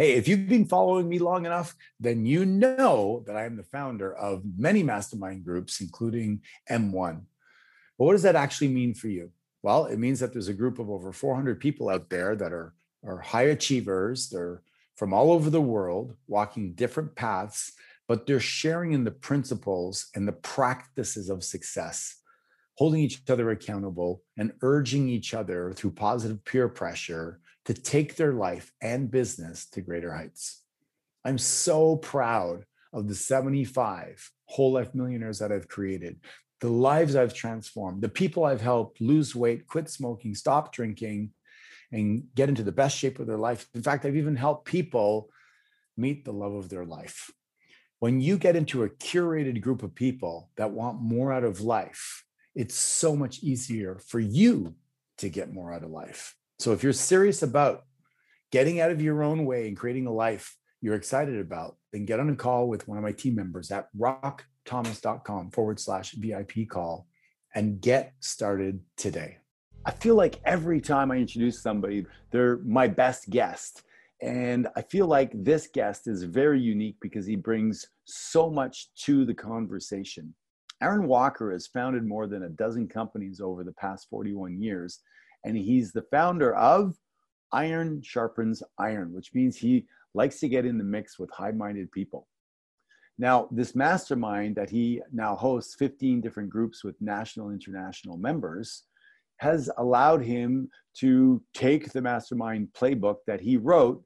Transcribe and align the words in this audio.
Hey, 0.00 0.12
if 0.12 0.28
you've 0.28 0.48
been 0.48 0.64
following 0.64 1.08
me 1.08 1.18
long 1.18 1.44
enough, 1.44 1.74
then 1.98 2.24
you 2.24 2.46
know 2.46 3.24
that 3.26 3.34
I 3.34 3.46
am 3.46 3.56
the 3.56 3.64
founder 3.64 4.14
of 4.14 4.44
many 4.56 4.84
mastermind 4.84 5.44
groups, 5.44 5.80
including 5.80 6.40
M1. 6.70 7.22
But 7.98 8.04
what 8.04 8.12
does 8.12 8.22
that 8.22 8.36
actually 8.36 8.68
mean 8.68 8.94
for 8.94 9.08
you? 9.08 9.32
Well, 9.60 9.86
it 9.86 9.98
means 9.98 10.20
that 10.20 10.32
there's 10.32 10.46
a 10.46 10.54
group 10.54 10.78
of 10.78 10.88
over 10.88 11.10
400 11.10 11.58
people 11.58 11.88
out 11.88 12.10
there 12.10 12.36
that 12.36 12.52
are, 12.52 12.74
are 13.04 13.18
high 13.18 13.48
achievers. 13.48 14.28
They're 14.28 14.62
from 14.94 15.12
all 15.12 15.32
over 15.32 15.50
the 15.50 15.60
world, 15.60 16.14
walking 16.28 16.74
different 16.74 17.16
paths, 17.16 17.72
but 18.06 18.24
they're 18.24 18.38
sharing 18.38 18.92
in 18.92 19.02
the 19.02 19.10
principles 19.10 20.10
and 20.14 20.28
the 20.28 20.32
practices 20.32 21.28
of 21.28 21.42
success, 21.42 22.14
holding 22.76 23.00
each 23.00 23.20
other 23.28 23.50
accountable 23.50 24.22
and 24.36 24.52
urging 24.62 25.08
each 25.08 25.34
other 25.34 25.72
through 25.72 25.90
positive 25.90 26.44
peer 26.44 26.68
pressure 26.68 27.40
to 27.68 27.74
take 27.74 28.16
their 28.16 28.32
life 28.32 28.72
and 28.80 29.10
business 29.10 29.66
to 29.66 29.82
greater 29.82 30.10
heights. 30.10 30.62
I'm 31.22 31.36
so 31.36 31.96
proud 31.96 32.64
of 32.94 33.08
the 33.08 33.14
75 33.14 34.30
whole 34.46 34.72
life 34.72 34.94
millionaires 34.94 35.40
that 35.40 35.52
I've 35.52 35.68
created, 35.68 36.18
the 36.60 36.70
lives 36.70 37.14
I've 37.14 37.34
transformed, 37.34 38.00
the 38.00 38.08
people 38.08 38.46
I've 38.46 38.62
helped 38.62 39.02
lose 39.02 39.36
weight, 39.36 39.66
quit 39.66 39.90
smoking, 39.90 40.34
stop 40.34 40.72
drinking, 40.72 41.32
and 41.92 42.24
get 42.34 42.48
into 42.48 42.62
the 42.62 42.72
best 42.72 42.96
shape 42.96 43.18
of 43.18 43.26
their 43.26 43.36
life. 43.36 43.66
In 43.74 43.82
fact, 43.82 44.06
I've 44.06 44.16
even 44.16 44.36
helped 44.36 44.64
people 44.64 45.28
meet 45.94 46.24
the 46.24 46.32
love 46.32 46.54
of 46.54 46.70
their 46.70 46.86
life. 46.86 47.30
When 47.98 48.18
you 48.18 48.38
get 48.38 48.56
into 48.56 48.84
a 48.84 48.88
curated 48.88 49.60
group 49.60 49.82
of 49.82 49.94
people 49.94 50.48
that 50.56 50.70
want 50.70 51.02
more 51.02 51.34
out 51.34 51.44
of 51.44 51.60
life, 51.60 52.24
it's 52.54 52.76
so 52.76 53.14
much 53.14 53.42
easier 53.42 53.98
for 54.06 54.20
you 54.20 54.74
to 55.18 55.28
get 55.28 55.52
more 55.52 55.70
out 55.70 55.82
of 55.82 55.90
life. 55.90 56.34
So 56.58 56.72
if 56.72 56.82
you're 56.82 56.92
serious 56.92 57.42
about 57.42 57.84
getting 58.50 58.80
out 58.80 58.90
of 58.90 59.00
your 59.00 59.22
own 59.22 59.44
way 59.44 59.68
and 59.68 59.76
creating 59.76 60.06
a 60.06 60.12
life 60.12 60.56
you're 60.80 60.94
excited 60.94 61.38
about, 61.38 61.76
then 61.92 62.04
get 62.04 62.20
on 62.20 62.30
a 62.30 62.36
call 62.36 62.68
with 62.68 62.88
one 62.88 62.98
of 62.98 63.04
my 63.04 63.12
team 63.12 63.34
members 63.34 63.70
at 63.70 63.88
rockthomas.com 63.96 65.50
forward 65.50 65.78
slash 65.78 66.12
VIP 66.12 66.68
call 66.68 67.06
and 67.54 67.80
get 67.80 68.12
started 68.20 68.80
today. 68.96 69.38
I 69.86 69.92
feel 69.92 70.16
like 70.16 70.40
every 70.44 70.80
time 70.80 71.10
I 71.10 71.16
introduce 71.16 71.62
somebody, 71.62 72.06
they're 72.30 72.58
my 72.58 72.88
best 72.88 73.30
guest. 73.30 73.82
And 74.20 74.66
I 74.76 74.82
feel 74.82 75.06
like 75.06 75.30
this 75.32 75.68
guest 75.72 76.08
is 76.08 76.24
very 76.24 76.60
unique 76.60 76.96
because 77.00 77.24
he 77.24 77.36
brings 77.36 77.86
so 78.04 78.50
much 78.50 78.88
to 79.04 79.24
the 79.24 79.34
conversation. 79.34 80.34
Aaron 80.82 81.06
Walker 81.06 81.52
has 81.52 81.68
founded 81.68 82.04
more 82.04 82.26
than 82.26 82.42
a 82.44 82.48
dozen 82.48 82.88
companies 82.88 83.40
over 83.40 83.62
the 83.62 83.72
past 83.72 84.08
41 84.10 84.60
years 84.60 85.00
and 85.44 85.56
he's 85.56 85.92
the 85.92 86.02
founder 86.10 86.54
of 86.54 86.96
Iron 87.52 88.02
Sharpens 88.02 88.62
Iron, 88.78 89.12
which 89.12 89.34
means 89.34 89.56
he 89.56 89.86
likes 90.14 90.40
to 90.40 90.48
get 90.48 90.66
in 90.66 90.78
the 90.78 90.84
mix 90.84 91.18
with 91.18 91.30
high 91.30 91.52
minded 91.52 91.90
people. 91.92 92.26
Now, 93.18 93.48
this 93.50 93.74
mastermind 93.74 94.56
that 94.56 94.70
he 94.70 95.02
now 95.12 95.34
hosts 95.34 95.74
15 95.74 96.20
different 96.20 96.50
groups 96.50 96.84
with 96.84 97.00
national 97.00 97.50
international 97.50 98.16
members 98.16 98.84
has 99.38 99.70
allowed 99.78 100.22
him 100.22 100.68
to 100.98 101.42
take 101.54 101.92
the 101.92 102.02
mastermind 102.02 102.68
playbook 102.76 103.16
that 103.26 103.40
he 103.40 103.56
wrote 103.56 104.02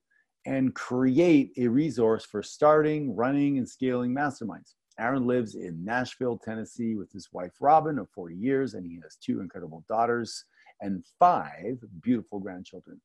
and 0.47 0.75
create 0.75 1.53
a 1.56 1.69
resource 1.69 2.25
for 2.25 2.42
starting, 2.42 3.15
running, 3.15 3.59
and 3.59 3.69
scaling 3.69 4.15
masterminds. 4.15 4.75
Aaron 4.98 5.26
lives 5.26 5.54
in 5.54 5.84
Nashville, 5.84 6.38
Tennessee 6.38 6.97
with 6.97 7.10
his 7.12 7.28
wife 7.32 7.53
Robin 7.60 7.98
of 7.98 8.10
40 8.10 8.34
years, 8.34 8.75
and 8.75 8.87
he 8.87 8.98
has 9.03 9.16
two 9.16 9.41
incredible 9.41 9.84
daughters 9.88 10.44
and 10.82 11.04
five 11.19 11.78
beautiful 12.03 12.38
grandchildren. 12.38 13.00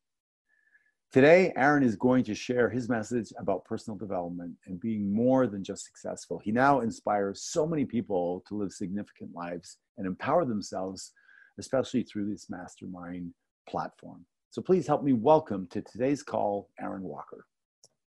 Today, 1.14 1.54
Aaron 1.56 1.84
is 1.84 1.96
going 1.96 2.26
to 2.26 2.36
share 2.36 2.70
his 2.70 2.90
message 2.90 3.32
about 3.40 3.64
personal 3.64 3.98
development 3.98 4.54
and 4.66 4.78
being 4.78 5.14
more 5.14 5.48
than 5.48 5.64
just 5.64 5.86
successful. 5.86 6.38
He 6.44 6.52
now 6.52 6.82
inspires 6.82 7.44
so 7.44 7.66
many 7.66 7.86
people 7.86 8.44
to 8.50 8.56
live 8.56 8.74
significant 8.74 9.34
lives 9.34 9.78
and 9.98 10.06
empower 10.06 10.44
themselves, 10.44 11.14
especially 11.60 12.04
through 12.04 12.30
this 12.30 12.50
mastermind 12.50 13.32
platform. 13.70 14.26
So 14.50 14.62
please 14.62 14.86
help 14.86 15.02
me 15.02 15.14
welcome 15.14 15.68
to 15.68 15.82
today's 15.82 16.24
call, 16.24 16.70
Aaron 16.78 17.04
Walker. 17.04 17.46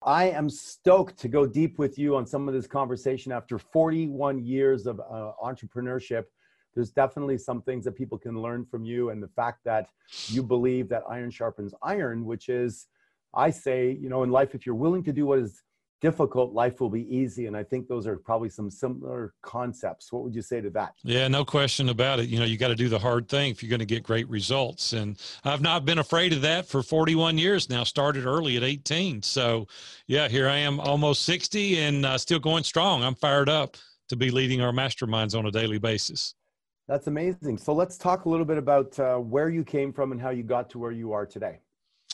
I 0.03 0.29
am 0.31 0.49
stoked 0.49 1.17
to 1.19 1.27
go 1.29 1.45
deep 1.45 1.79
with 1.79 1.97
you 1.97 2.17
on 2.17 2.25
some 2.25 2.49
of 2.49 2.53
this 2.53 2.67
conversation 2.67 3.31
after 3.31 3.57
41 3.57 4.43
years 4.43 4.87
of 4.87 4.99
uh, 4.99 5.31
entrepreneurship 5.41 6.25
there's 6.75 6.91
definitely 6.91 7.37
some 7.37 7.61
things 7.61 7.85
that 7.85 7.93
people 7.93 8.17
can 8.17 8.41
learn 8.41 8.65
from 8.65 8.85
you 8.85 9.09
and 9.09 9.21
the 9.21 9.27
fact 9.29 9.59
that 9.65 9.89
you 10.27 10.43
believe 10.43 10.89
that 10.89 11.03
iron 11.09 11.31
sharpens 11.31 11.73
iron 11.83 12.25
which 12.25 12.49
is 12.49 12.87
i 13.33 13.49
say 13.49 13.97
you 14.01 14.09
know 14.09 14.23
in 14.23 14.31
life 14.31 14.55
if 14.55 14.65
you're 14.65 14.75
willing 14.75 15.03
to 15.03 15.13
do 15.13 15.25
what 15.25 15.39
is 15.39 15.63
difficult 16.01 16.53
life 16.53 16.79
will 16.79 16.89
be 16.89 17.13
easy. 17.15 17.45
And 17.45 17.55
i 17.55 17.63
think 17.63 17.87
those 17.87 18.07
are 18.07 18.17
probably 18.17 18.49
some 18.49 18.69
similar 18.69 19.33
concepts. 19.41 20.11
What 20.11 20.23
would 20.23 20.35
you 20.35 20.41
say 20.41 20.61
to 20.61 20.69
that? 20.71 20.93
Yeah 21.03 21.27
no 21.27 21.43
question 21.45 21.89
about 21.89 22.19
it. 22.19 22.29
You 22.29 22.39
know 22.39 22.45
you 22.45 22.57
got 22.57 22.69
to 22.69 22.75
do 22.75 22.89
the 22.89 22.99
hard 22.99 23.27
thing 23.27 23.51
if 23.51 23.61
you're 23.61 23.69
going 23.69 23.79
to 23.79 23.85
get 23.85 24.03
great 24.03 24.29
results. 24.29 24.93
And 24.93 25.17
i've 25.43 25.61
not 25.61 25.85
been 25.85 25.99
afraid 25.99 26.33
of 26.33 26.41
that 26.41 26.67
for 26.67 26.81
41 26.81 27.37
years 27.37 27.69
now 27.69 27.83
started 27.83 28.25
early 28.25 28.57
at 28.57 28.63
18 28.63 29.21
so 29.21 29.67
yeah 30.07 30.27
here 30.27 30.47
i 30.47 30.57
am 30.57 30.79
almost 30.79 31.23
60 31.23 31.79
and 31.79 32.05
uh, 32.05 32.17
still 32.17 32.39
going 32.39 32.63
strong. 32.63 33.03
I'm 33.03 33.15
fired 33.15 33.49
up 33.49 33.77
to 34.09 34.15
be 34.15 34.31
leading 34.31 34.61
our 34.61 34.71
masterminds 34.71 35.37
on 35.37 35.45
a 35.45 35.51
daily 35.51 35.79
basis 35.79 36.33
that's 36.89 37.05
amazing. 37.05 37.59
So 37.59 37.71
let's 37.71 37.97
talk 37.97 38.25
a 38.25 38.29
little 38.29 38.45
bit 38.45 38.57
about 38.57 38.99
uh, 38.99 39.17
where 39.17 39.47
you 39.47 39.63
came 39.63 39.93
from 39.93 40.11
and 40.11 40.19
how 40.19 40.31
you 40.31 40.41
got 40.41 40.71
to 40.71 40.79
where 40.79 40.91
you 40.91 41.13
are 41.13 41.25
today. 41.25 41.59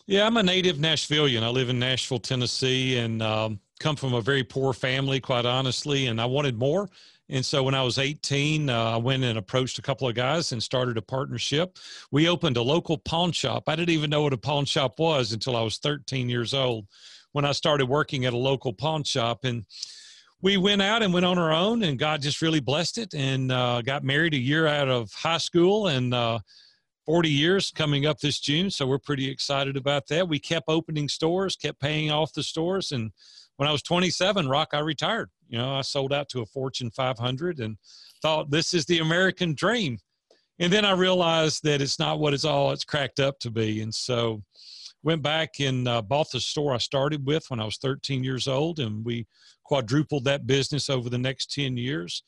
Yeah, 0.05 0.27
I'm 0.27 0.35
a 0.35 0.43
native 0.43 0.75
Nashvilleian. 0.75 1.41
I 1.43 1.47
live 1.47 1.69
in 1.69 1.79
Nashville, 1.79 2.19
Tennessee, 2.19 2.97
and 2.97 3.23
um, 3.23 3.59
come 3.79 3.95
from 3.95 4.13
a 4.13 4.21
very 4.21 4.43
poor 4.43 4.73
family, 4.73 5.21
quite 5.21 5.45
honestly. 5.45 6.07
And 6.07 6.19
I 6.19 6.25
wanted 6.25 6.59
more. 6.59 6.89
And 7.29 7.43
so 7.43 7.63
when 7.63 7.73
I 7.73 7.81
was 7.83 7.97
18, 7.97 8.69
uh, 8.69 8.91
I 8.91 8.97
went 8.97 9.23
and 9.23 9.39
approached 9.39 9.79
a 9.79 9.81
couple 9.81 10.09
of 10.09 10.13
guys 10.13 10.51
and 10.51 10.61
started 10.61 10.97
a 10.97 11.01
partnership. 11.01 11.79
We 12.11 12.27
opened 12.27 12.57
a 12.57 12.61
local 12.61 12.97
pawn 12.97 13.31
shop. 13.31 13.63
I 13.67 13.77
didn't 13.77 13.91
even 13.91 14.09
know 14.09 14.23
what 14.23 14.33
a 14.33 14.37
pawn 14.37 14.65
shop 14.65 14.99
was 14.99 15.31
until 15.31 15.55
I 15.55 15.61
was 15.61 15.77
13 15.77 16.27
years 16.27 16.53
old 16.53 16.85
when 17.31 17.45
I 17.45 17.53
started 17.53 17.87
working 17.87 18.25
at 18.25 18.33
a 18.33 18.37
local 18.37 18.73
pawn 18.73 19.05
shop. 19.05 19.45
And 19.45 19.65
we 20.41 20.57
went 20.57 20.81
out 20.81 21.01
and 21.01 21.13
went 21.13 21.25
on 21.25 21.37
our 21.37 21.51
own, 21.51 21.83
and 21.83 21.97
God 21.97 22.21
just 22.21 22.41
really 22.41 22.59
blessed 22.59 22.97
it. 22.97 23.13
And 23.13 23.51
uh, 23.51 23.81
got 23.81 24.03
married 24.03 24.33
a 24.33 24.39
year 24.39 24.67
out 24.67 24.89
of 24.89 25.11
high 25.13 25.37
school, 25.37 25.87
and 25.87 26.13
uh, 26.13 26.39
40 27.05 27.29
years 27.29 27.71
coming 27.71 28.05
up 28.05 28.19
this 28.19 28.39
June. 28.39 28.69
So 28.69 28.85
we're 28.87 28.99
pretty 28.99 29.29
excited 29.29 29.77
about 29.77 30.07
that. 30.07 30.27
We 30.27 30.39
kept 30.39 30.65
opening 30.67 31.07
stores, 31.07 31.55
kept 31.55 31.79
paying 31.79 32.11
off 32.11 32.33
the 32.33 32.43
stores, 32.43 32.91
and 32.91 33.11
when 33.57 33.69
I 33.69 33.71
was 33.71 33.81
27, 33.83 34.47
Rock, 34.47 34.69
I 34.73 34.79
retired. 34.79 35.29
You 35.47 35.57
know, 35.57 35.75
I 35.75 35.81
sold 35.81 36.11
out 36.11 36.29
to 36.29 36.41
a 36.41 36.45
Fortune 36.45 36.91
500 36.91 37.59
and 37.59 37.77
thought 38.21 38.49
this 38.49 38.73
is 38.73 38.85
the 38.85 38.99
American 38.99 39.53
dream. 39.53 39.99
And 40.59 40.71
then 40.71 40.85
I 40.85 40.91
realized 40.91 41.63
that 41.63 41.81
it's 41.81 41.99
not 41.99 42.19
what 42.19 42.33
it's 42.33 42.45
all 42.45 42.71
it's 42.71 42.83
cracked 42.83 43.19
up 43.19 43.39
to 43.39 43.51
be. 43.51 43.81
And 43.81 43.93
so 43.93 44.41
went 45.05 45.21
back 45.21 45.59
and 45.59 45.87
uh, 45.87 46.01
bought 46.01 46.31
the 46.31 46.39
store 46.39 46.73
I 46.73 46.79
started 46.79 47.25
with 47.25 47.45
when 47.49 47.59
I 47.59 47.65
was 47.65 47.77
13 47.77 48.23
years 48.23 48.47
old, 48.47 48.79
and 48.79 49.05
we 49.05 49.27
quadrupled 49.63 50.25
that 50.25 50.47
business 50.47 50.89
over 50.89 51.09
the 51.09 51.17
next 51.17 51.53
10 51.53 51.77
years. 51.77 52.23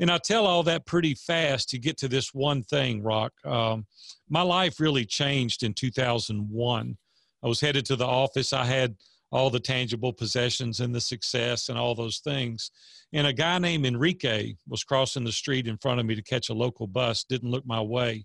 And 0.00 0.10
I 0.10 0.16
tell 0.16 0.46
all 0.46 0.62
that 0.62 0.86
pretty 0.86 1.14
fast 1.14 1.68
to 1.68 1.78
get 1.78 1.98
to 1.98 2.08
this 2.08 2.32
one 2.32 2.62
thing, 2.62 3.02
Rock. 3.02 3.32
Um, 3.44 3.86
my 4.30 4.40
life 4.40 4.80
really 4.80 5.04
changed 5.04 5.62
in 5.62 5.74
2001. 5.74 6.96
I 7.42 7.46
was 7.46 7.60
headed 7.60 7.84
to 7.86 7.96
the 7.96 8.06
office. 8.06 8.54
I 8.54 8.64
had 8.64 8.96
all 9.30 9.50
the 9.50 9.60
tangible 9.60 10.12
possessions 10.12 10.80
and 10.80 10.94
the 10.94 11.00
success 11.00 11.68
and 11.68 11.78
all 11.78 11.94
those 11.94 12.18
things. 12.18 12.70
And 13.12 13.26
a 13.26 13.32
guy 13.32 13.58
named 13.58 13.84
Enrique 13.84 14.54
was 14.66 14.84
crossing 14.84 15.24
the 15.24 15.32
street 15.32 15.66
in 15.66 15.76
front 15.76 16.00
of 16.00 16.06
me 16.06 16.14
to 16.14 16.22
catch 16.22 16.48
a 16.48 16.54
local 16.54 16.86
bus, 16.86 17.24
didn't 17.24 17.50
look 17.50 17.66
my 17.66 17.80
way. 17.80 18.24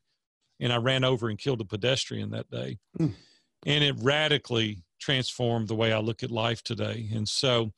And 0.62 0.72
I 0.72 0.78
ran 0.78 1.04
over 1.04 1.28
and 1.28 1.38
killed 1.38 1.62
a 1.62 1.66
pedestrian 1.66 2.32
that 2.32 2.50
day. 2.50 2.78
Mm 2.98 3.14
and 3.68 3.84
it 3.84 3.96
radically 4.00 4.82
transformed 4.98 5.68
the 5.68 5.76
way 5.76 5.92
I 5.92 6.00
look 6.00 6.24
at 6.24 6.32
life 6.32 6.64
today. 6.64 7.10
And 7.14 7.28
so 7.28 7.74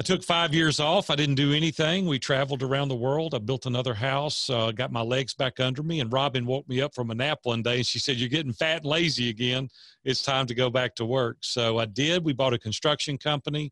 I 0.00 0.02
took 0.02 0.24
five 0.24 0.54
years 0.54 0.80
off. 0.80 1.10
I 1.10 1.14
didn't 1.14 1.34
do 1.34 1.52
anything. 1.52 2.06
We 2.06 2.18
traveled 2.18 2.62
around 2.62 2.88
the 2.88 2.96
world. 2.96 3.34
I 3.34 3.38
built 3.38 3.66
another 3.66 3.92
house, 3.92 4.48
uh, 4.48 4.72
got 4.72 4.90
my 4.90 5.02
legs 5.02 5.34
back 5.34 5.60
under 5.60 5.82
me. 5.82 6.00
And 6.00 6.10
Robin 6.10 6.46
woke 6.46 6.66
me 6.68 6.80
up 6.80 6.94
from 6.94 7.10
a 7.10 7.14
nap 7.14 7.40
one 7.42 7.62
day 7.62 7.76
and 7.76 7.86
she 7.86 7.98
said, 7.98 8.16
You're 8.16 8.30
getting 8.30 8.54
fat 8.54 8.78
and 8.78 8.86
lazy 8.86 9.28
again. 9.28 9.68
It's 10.04 10.22
time 10.22 10.46
to 10.46 10.54
go 10.54 10.70
back 10.70 10.94
to 10.96 11.04
work. 11.04 11.36
So 11.42 11.78
I 11.78 11.84
did. 11.84 12.24
We 12.24 12.32
bought 12.32 12.54
a 12.54 12.58
construction 12.58 13.18
company. 13.18 13.70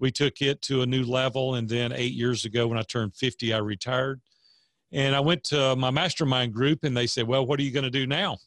we 0.00 0.10
took 0.10 0.40
it 0.40 0.62
to 0.62 0.80
a 0.80 0.86
new 0.86 1.04
level. 1.04 1.56
And 1.56 1.68
then 1.68 1.92
eight 1.92 2.14
years 2.14 2.46
ago, 2.46 2.66
when 2.68 2.78
I 2.78 2.82
turned 2.82 3.14
50, 3.14 3.52
I 3.52 3.58
retired. 3.58 4.22
And 4.92 5.14
I 5.14 5.20
went 5.20 5.44
to 5.44 5.76
my 5.76 5.90
mastermind 5.90 6.54
group 6.54 6.84
and 6.84 6.96
they 6.96 7.06
said, 7.06 7.28
Well, 7.28 7.44
what 7.44 7.60
are 7.60 7.64
you 7.64 7.70
going 7.70 7.84
to 7.84 7.90
do 7.90 8.06
now? 8.06 8.38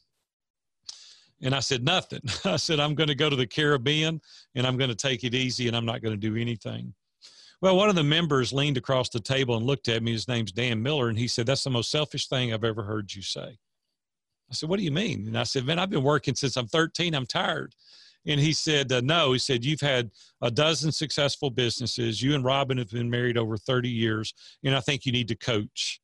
And 1.42 1.54
I 1.54 1.60
said, 1.60 1.84
Nothing. 1.84 2.22
I 2.44 2.56
said, 2.56 2.80
I'm 2.80 2.94
going 2.94 3.08
to 3.08 3.14
go 3.14 3.28
to 3.28 3.36
the 3.36 3.46
Caribbean 3.46 4.20
and 4.54 4.66
I'm 4.66 4.76
going 4.76 4.90
to 4.90 4.96
take 4.96 5.24
it 5.24 5.34
easy 5.34 5.68
and 5.68 5.76
I'm 5.76 5.86
not 5.86 6.02
going 6.02 6.18
to 6.18 6.28
do 6.30 6.36
anything. 6.36 6.94
Well, 7.60 7.76
one 7.76 7.88
of 7.88 7.94
the 7.94 8.02
members 8.02 8.52
leaned 8.52 8.76
across 8.76 9.08
the 9.08 9.20
table 9.20 9.56
and 9.56 9.64
looked 9.64 9.88
at 9.88 10.02
me. 10.02 10.10
His 10.12 10.26
name's 10.26 10.50
Dan 10.50 10.82
Miller. 10.82 11.08
And 11.08 11.18
he 11.18 11.28
said, 11.28 11.46
That's 11.46 11.64
the 11.64 11.70
most 11.70 11.90
selfish 11.90 12.28
thing 12.28 12.52
I've 12.52 12.64
ever 12.64 12.82
heard 12.82 13.14
you 13.14 13.22
say. 13.22 13.58
I 14.50 14.54
said, 14.54 14.68
What 14.68 14.78
do 14.78 14.84
you 14.84 14.90
mean? 14.90 15.26
And 15.28 15.38
I 15.38 15.44
said, 15.44 15.64
Man, 15.64 15.78
I've 15.78 15.90
been 15.90 16.02
working 16.02 16.34
since 16.34 16.56
I'm 16.56 16.66
13. 16.66 17.14
I'm 17.14 17.26
tired. 17.26 17.74
And 18.26 18.40
he 18.40 18.52
said, 18.52 18.90
uh, 18.92 19.00
No. 19.00 19.32
He 19.32 19.38
said, 19.38 19.64
You've 19.64 19.80
had 19.80 20.10
a 20.40 20.50
dozen 20.50 20.90
successful 20.90 21.50
businesses. 21.50 22.20
You 22.20 22.34
and 22.34 22.44
Robin 22.44 22.78
have 22.78 22.90
been 22.90 23.10
married 23.10 23.38
over 23.38 23.56
30 23.56 23.88
years. 23.88 24.34
And 24.64 24.74
I 24.74 24.80
think 24.80 25.06
you 25.06 25.12
need 25.12 25.28
to 25.28 25.36
coach. 25.36 26.00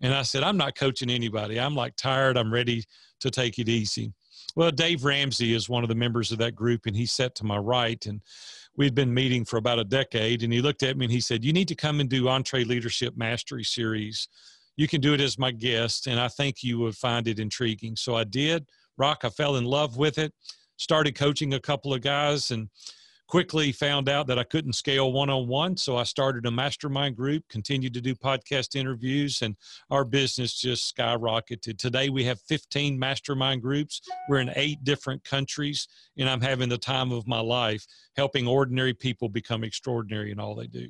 And 0.00 0.12
I 0.12 0.22
said, 0.22 0.42
I'm 0.42 0.56
not 0.56 0.76
coaching 0.76 1.08
anybody. 1.08 1.58
I'm 1.58 1.74
like 1.74 1.94
tired. 1.96 2.36
I'm 2.36 2.52
ready 2.52 2.84
to 3.20 3.30
take 3.30 3.58
it 3.58 3.68
easy. 3.68 4.12
Well, 4.56 4.70
Dave 4.70 5.04
Ramsey 5.04 5.52
is 5.52 5.68
one 5.68 5.84
of 5.84 5.88
the 5.88 5.94
members 5.94 6.32
of 6.32 6.38
that 6.38 6.56
group, 6.56 6.86
and 6.86 6.96
he 6.96 7.06
sat 7.06 7.34
to 7.36 7.44
my 7.44 7.58
right. 7.58 8.04
And 8.06 8.20
we'd 8.76 8.94
been 8.94 9.14
meeting 9.14 9.44
for 9.44 9.58
about 9.58 9.78
a 9.78 9.84
decade. 9.84 10.42
And 10.42 10.52
he 10.52 10.60
looked 10.60 10.82
at 10.82 10.96
me 10.96 11.04
and 11.04 11.12
he 11.12 11.20
said, 11.20 11.44
You 11.44 11.52
need 11.52 11.68
to 11.68 11.74
come 11.74 12.00
and 12.00 12.08
do 12.08 12.24
EntreLeadership 12.24 13.16
Mastery 13.16 13.62
Series. 13.62 14.28
You 14.76 14.88
can 14.88 15.00
do 15.00 15.14
it 15.14 15.20
as 15.20 15.38
my 15.38 15.52
guest, 15.52 16.06
and 16.06 16.18
I 16.18 16.28
think 16.28 16.62
you 16.62 16.78
would 16.80 16.96
find 16.96 17.28
it 17.28 17.38
intriguing. 17.38 17.96
So 17.96 18.16
I 18.16 18.24
did. 18.24 18.66
Rock, 18.98 19.20
I 19.24 19.28
fell 19.28 19.56
in 19.56 19.64
love 19.64 19.96
with 19.96 20.18
it 20.18 20.32
started 20.76 21.14
coaching 21.14 21.54
a 21.54 21.60
couple 21.60 21.94
of 21.94 22.00
guys 22.00 22.50
and 22.50 22.68
quickly 23.28 23.72
found 23.72 24.08
out 24.08 24.26
that 24.26 24.38
I 24.38 24.44
couldn't 24.44 24.74
scale 24.74 25.12
one 25.12 25.30
on 25.30 25.48
one. 25.48 25.76
So 25.76 25.96
I 25.96 26.04
started 26.04 26.46
a 26.46 26.50
mastermind 26.50 27.16
group, 27.16 27.44
continued 27.48 27.94
to 27.94 28.00
do 28.00 28.14
podcast 28.14 28.76
interviews, 28.76 29.42
and 29.42 29.56
our 29.90 30.04
business 30.04 30.58
just 30.58 30.96
skyrocketed. 30.96 31.78
Today 31.78 32.08
we 32.08 32.24
have 32.24 32.40
15 32.42 32.98
mastermind 32.98 33.62
groups. 33.62 34.00
We're 34.28 34.40
in 34.40 34.52
eight 34.54 34.84
different 34.84 35.24
countries, 35.24 35.88
and 36.16 36.28
I'm 36.28 36.40
having 36.40 36.68
the 36.68 36.78
time 36.78 37.12
of 37.12 37.26
my 37.26 37.40
life 37.40 37.84
helping 38.16 38.46
ordinary 38.46 38.94
people 38.94 39.28
become 39.28 39.64
extraordinary 39.64 40.30
in 40.30 40.38
all 40.38 40.54
they 40.54 40.66
do. 40.66 40.88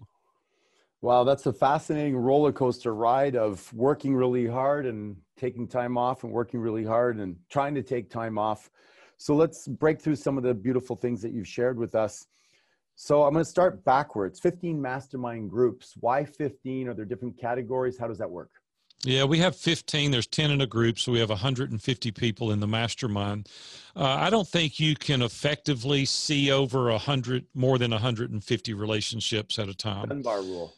Wow, 1.03 1.25
that's 1.25 1.47
a 1.47 1.53
fascinating 1.53 2.17
roller 2.17 2.53
coaster 2.53 2.95
ride 2.95 3.37
of 3.37 3.73
working 3.73 4.15
really 4.15 4.47
hard 4.47 4.87
and 4.87 5.17
taking 5.37 5.69
time 5.69 5.99
off 5.99 6.25
and 6.25 6.33
working 6.33 6.59
really 6.59 6.85
hard 6.85 7.19
and 7.19 7.37
trying 7.51 7.75
to 7.75 7.83
take 7.83 8.11
time 8.11 8.39
off 8.39 8.71
so 9.17 9.35
let's 9.35 9.67
break 9.67 10.01
through 10.01 10.17
some 10.17 10.37
of 10.37 10.45
the 10.45 10.55
beautiful 10.55 10.97
things 10.97 11.23
that 11.23 11.33
you've 11.33 11.49
shared 11.49 11.79
with 11.79 11.95
us. 11.95 12.27
So 12.95 13.25
I'm 13.25 13.33
going 13.33 13.45
to 13.45 13.51
start 13.51 13.85
backwards 13.85 14.41
15 14.41 14.81
mastermind 14.81 15.51
groups. 15.51 15.95
Why 16.01 16.25
15? 16.25 16.89
Are 16.89 16.95
there 16.95 17.05
different 17.05 17.39
categories? 17.39 17.99
How 17.99 18.09
does 18.09 18.19
that 18.19 18.31
work? 18.31 18.51
Yeah, 19.05 19.25
we 19.25 19.39
have 19.39 19.55
15. 19.55 20.11
There's 20.11 20.27
10 20.27 20.51
in 20.51 20.61
a 20.63 20.67
group, 20.67 20.99
so 20.99 21.13
we 21.13 21.19
have 21.19 21.29
150 21.29 22.11
people 22.13 22.51
in 22.51 22.61
the 22.61 22.67
mastermind. 22.67 23.49
Uh, 23.95 24.05
I 24.05 24.31
don't 24.31 24.49
think 24.49 24.81
you 24.81 24.97
can 24.97 25.21
effectively 25.21 26.07
see 26.07 26.51
over 26.51 26.91
100, 26.91 27.45
more 27.55 27.77
than 27.79 27.91
150 27.91 28.75
relationships 28.75 29.59
at 29.59 29.69
a 29.69 29.75
time. 29.75 30.09
Dunbar 30.09 30.41
rule. 30.41 30.75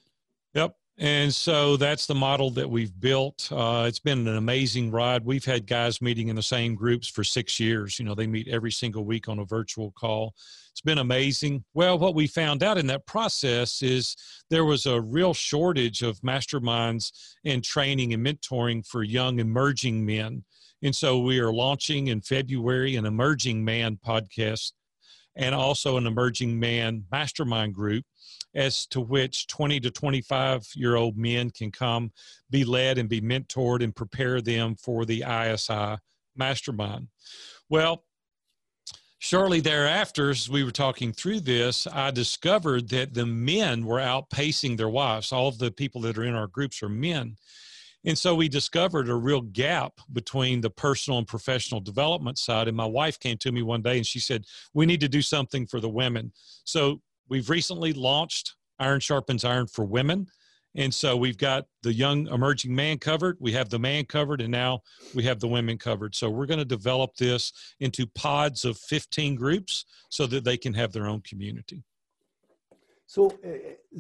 Yep. 0.55 0.77
And 1.01 1.33
so 1.33 1.77
that's 1.77 2.07
the 2.07 2.15
model 2.15 2.51
that 2.51 2.69
we've 2.69 2.99
built. 2.99 3.49
Uh, 3.53 3.85
it's 3.87 4.01
been 4.01 4.27
an 4.27 4.37
amazing 4.37 4.91
ride. 4.91 5.25
We've 5.25 5.45
had 5.45 5.65
guys 5.65 6.03
meeting 6.03 6.27
in 6.27 6.35
the 6.35 6.43
same 6.43 6.75
groups 6.75 7.07
for 7.07 7.23
six 7.23 7.61
years. 7.61 8.01
You 8.01 8.05
know, 8.05 8.17
they 8.17 8.27
meet 8.27 8.49
every 8.49 8.73
single 8.73 9.05
week 9.05 9.29
on 9.29 9.39
a 9.39 9.45
virtual 9.45 9.93
call. 9.93 10.35
It's 10.73 10.81
been 10.81 10.99
amazing. 10.99 11.63
Well, 11.73 12.01
what 12.01 12.17
we 12.17 12.27
found 12.27 12.65
out 12.65 12.79
in 12.79 12.89
that 12.89 13.07
process 13.07 13.81
is 13.81 14.17
there 14.51 14.65
was 14.65 14.87
a 14.87 15.01
real 15.01 15.35
shortage 15.35 16.03
of 16.03 16.21
masterminds 16.21 17.13
and 17.45 17.63
training 17.63 18.13
and 18.13 18.27
mentoring 18.27 18.85
for 18.85 19.05
young 19.05 19.39
emerging 19.39 20.05
men. 20.05 20.43
And 20.83 20.95
so 20.95 21.21
we 21.21 21.39
are 21.39 21.53
launching 21.53 22.09
in 22.09 22.23
February 22.23 22.97
an 22.97 23.07
Emerging 23.07 23.65
Man 23.65 24.01
podcast 24.05 24.73
and 25.37 25.55
also 25.55 25.97
an 25.97 26.09
Emerging 26.09 26.59
Man 26.59 27.05
mastermind 27.13 27.75
group 27.75 28.05
as 28.55 28.87
to 28.87 29.01
which 29.01 29.47
20 29.47 29.81
to 29.81 29.91
25 29.91 30.67
year 30.75 30.97
old 30.97 31.17
men 31.17 31.51
can 31.51 31.71
come 31.71 32.11
be 32.51 32.65
led 32.65 32.99
and 32.99 33.09
be 33.09 33.21
mentored 33.21 33.83
and 33.83 33.95
prepare 33.95 34.41
them 34.41 34.75
for 34.75 35.05
the 35.05 35.23
ISI 35.23 35.97
mastermind. 36.37 37.09
Well, 37.69 38.05
shortly 39.19 39.61
thereafter, 39.61 40.31
as 40.31 40.49
we 40.49 40.65
were 40.65 40.71
talking 40.71 41.13
through 41.13 41.41
this, 41.41 41.87
I 41.87 42.11
discovered 42.11 42.89
that 42.91 43.15
the 43.15 43.27
men 43.27 43.85
were 43.85 43.99
outpacing 43.99 44.77
their 44.77 44.89
wives. 44.89 45.33
All 45.33 45.49
of 45.49 45.59
the 45.59 45.71
people 45.71 46.01
that 46.03 46.17
are 46.17 46.25
in 46.25 46.35
our 46.35 46.47
groups 46.47 46.83
are 46.83 46.89
men. 46.89 47.37
And 48.05 48.17
so 48.17 48.35
we 48.35 48.49
discovered 48.49 49.09
a 49.09 49.15
real 49.15 49.41
gap 49.41 49.93
between 50.13 50.61
the 50.61 50.71
personal 50.71 51.19
and 51.19 51.27
professional 51.27 51.81
development 51.81 52.39
side. 52.39 52.69
And 52.69 52.77
my 52.77 52.87
wife 52.87 53.19
came 53.19 53.37
to 53.39 53.53
me 53.53 53.63
one 53.63 53.83
day 53.83 53.97
and 53.97 54.07
she 54.07 54.21
said, 54.21 54.45
We 54.73 54.87
need 54.87 55.01
to 55.01 55.09
do 55.09 55.21
something 55.21 55.67
for 55.67 55.81
the 55.81 55.89
women. 55.89 56.33
So 56.65 57.03
we've 57.29 57.51
recently 57.51 57.93
launched 57.93 58.55
Iron 58.79 59.01
Sharpens 59.01 59.45
Iron 59.45 59.67
for 59.67 59.85
Women. 59.85 60.27
And 60.75 60.93
so 60.93 61.17
we've 61.17 61.39
got 61.39 61.65
the 61.83 61.93
young 61.93 62.29
emerging 62.29 62.75
man 62.75 62.99
covered, 62.99 63.37
we 63.41 63.53
have 63.53 63.71
the 63.71 63.79
man 63.79 64.05
covered, 64.05 64.41
and 64.41 64.53
now 64.53 64.81
we 65.15 65.23
have 65.25 65.41
the 65.41 65.49
women 65.49 65.79
covered. 65.79 66.15
So 66.15 66.31
we're 66.31 66.47
going 66.47 66.59
to 66.59 66.65
develop 66.65 67.17
this 67.17 67.53
into 67.81 68.07
pods 68.07 68.65
of 68.65 68.79
15 68.79 69.35
groups 69.35 69.87
so 70.11 70.27
that 70.27 70.45
they 70.45 70.57
can 70.57 70.75
have 70.75 70.93
their 70.93 71.07
own 71.07 71.23
community. 71.23 71.83
So, 73.07 73.29
uh, 73.43 73.49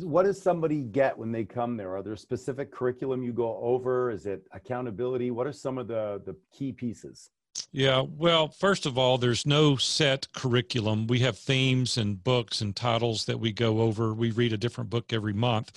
what 0.04 0.24
does 0.24 0.40
somebody 0.40 0.82
get 0.82 1.16
when 1.16 1.32
they 1.32 1.42
come 1.42 1.78
there? 1.78 1.96
Are 1.96 2.02
there 2.02 2.14
specific 2.14 2.70
curriculum 2.70 3.22
you 3.22 3.32
go 3.32 3.56
over? 3.56 4.10
Is 4.10 4.26
it 4.26 4.42
accountability? 4.52 5.30
What 5.30 5.46
are 5.46 5.52
some 5.52 5.78
of 5.78 5.88
the, 5.88 6.20
the 6.26 6.36
key 6.52 6.72
pieces? 6.72 7.30
Yeah, 7.72 8.02
well, 8.16 8.48
first 8.48 8.86
of 8.86 8.98
all, 8.98 9.18
there's 9.18 9.46
no 9.46 9.76
set 9.76 10.30
curriculum. 10.32 11.06
We 11.06 11.20
have 11.20 11.38
themes 11.38 11.96
and 11.96 12.22
books 12.22 12.60
and 12.60 12.74
titles 12.74 13.24
that 13.26 13.38
we 13.38 13.52
go 13.52 13.80
over. 13.80 14.14
We 14.14 14.30
read 14.30 14.52
a 14.52 14.58
different 14.58 14.90
book 14.90 15.12
every 15.12 15.32
month. 15.32 15.72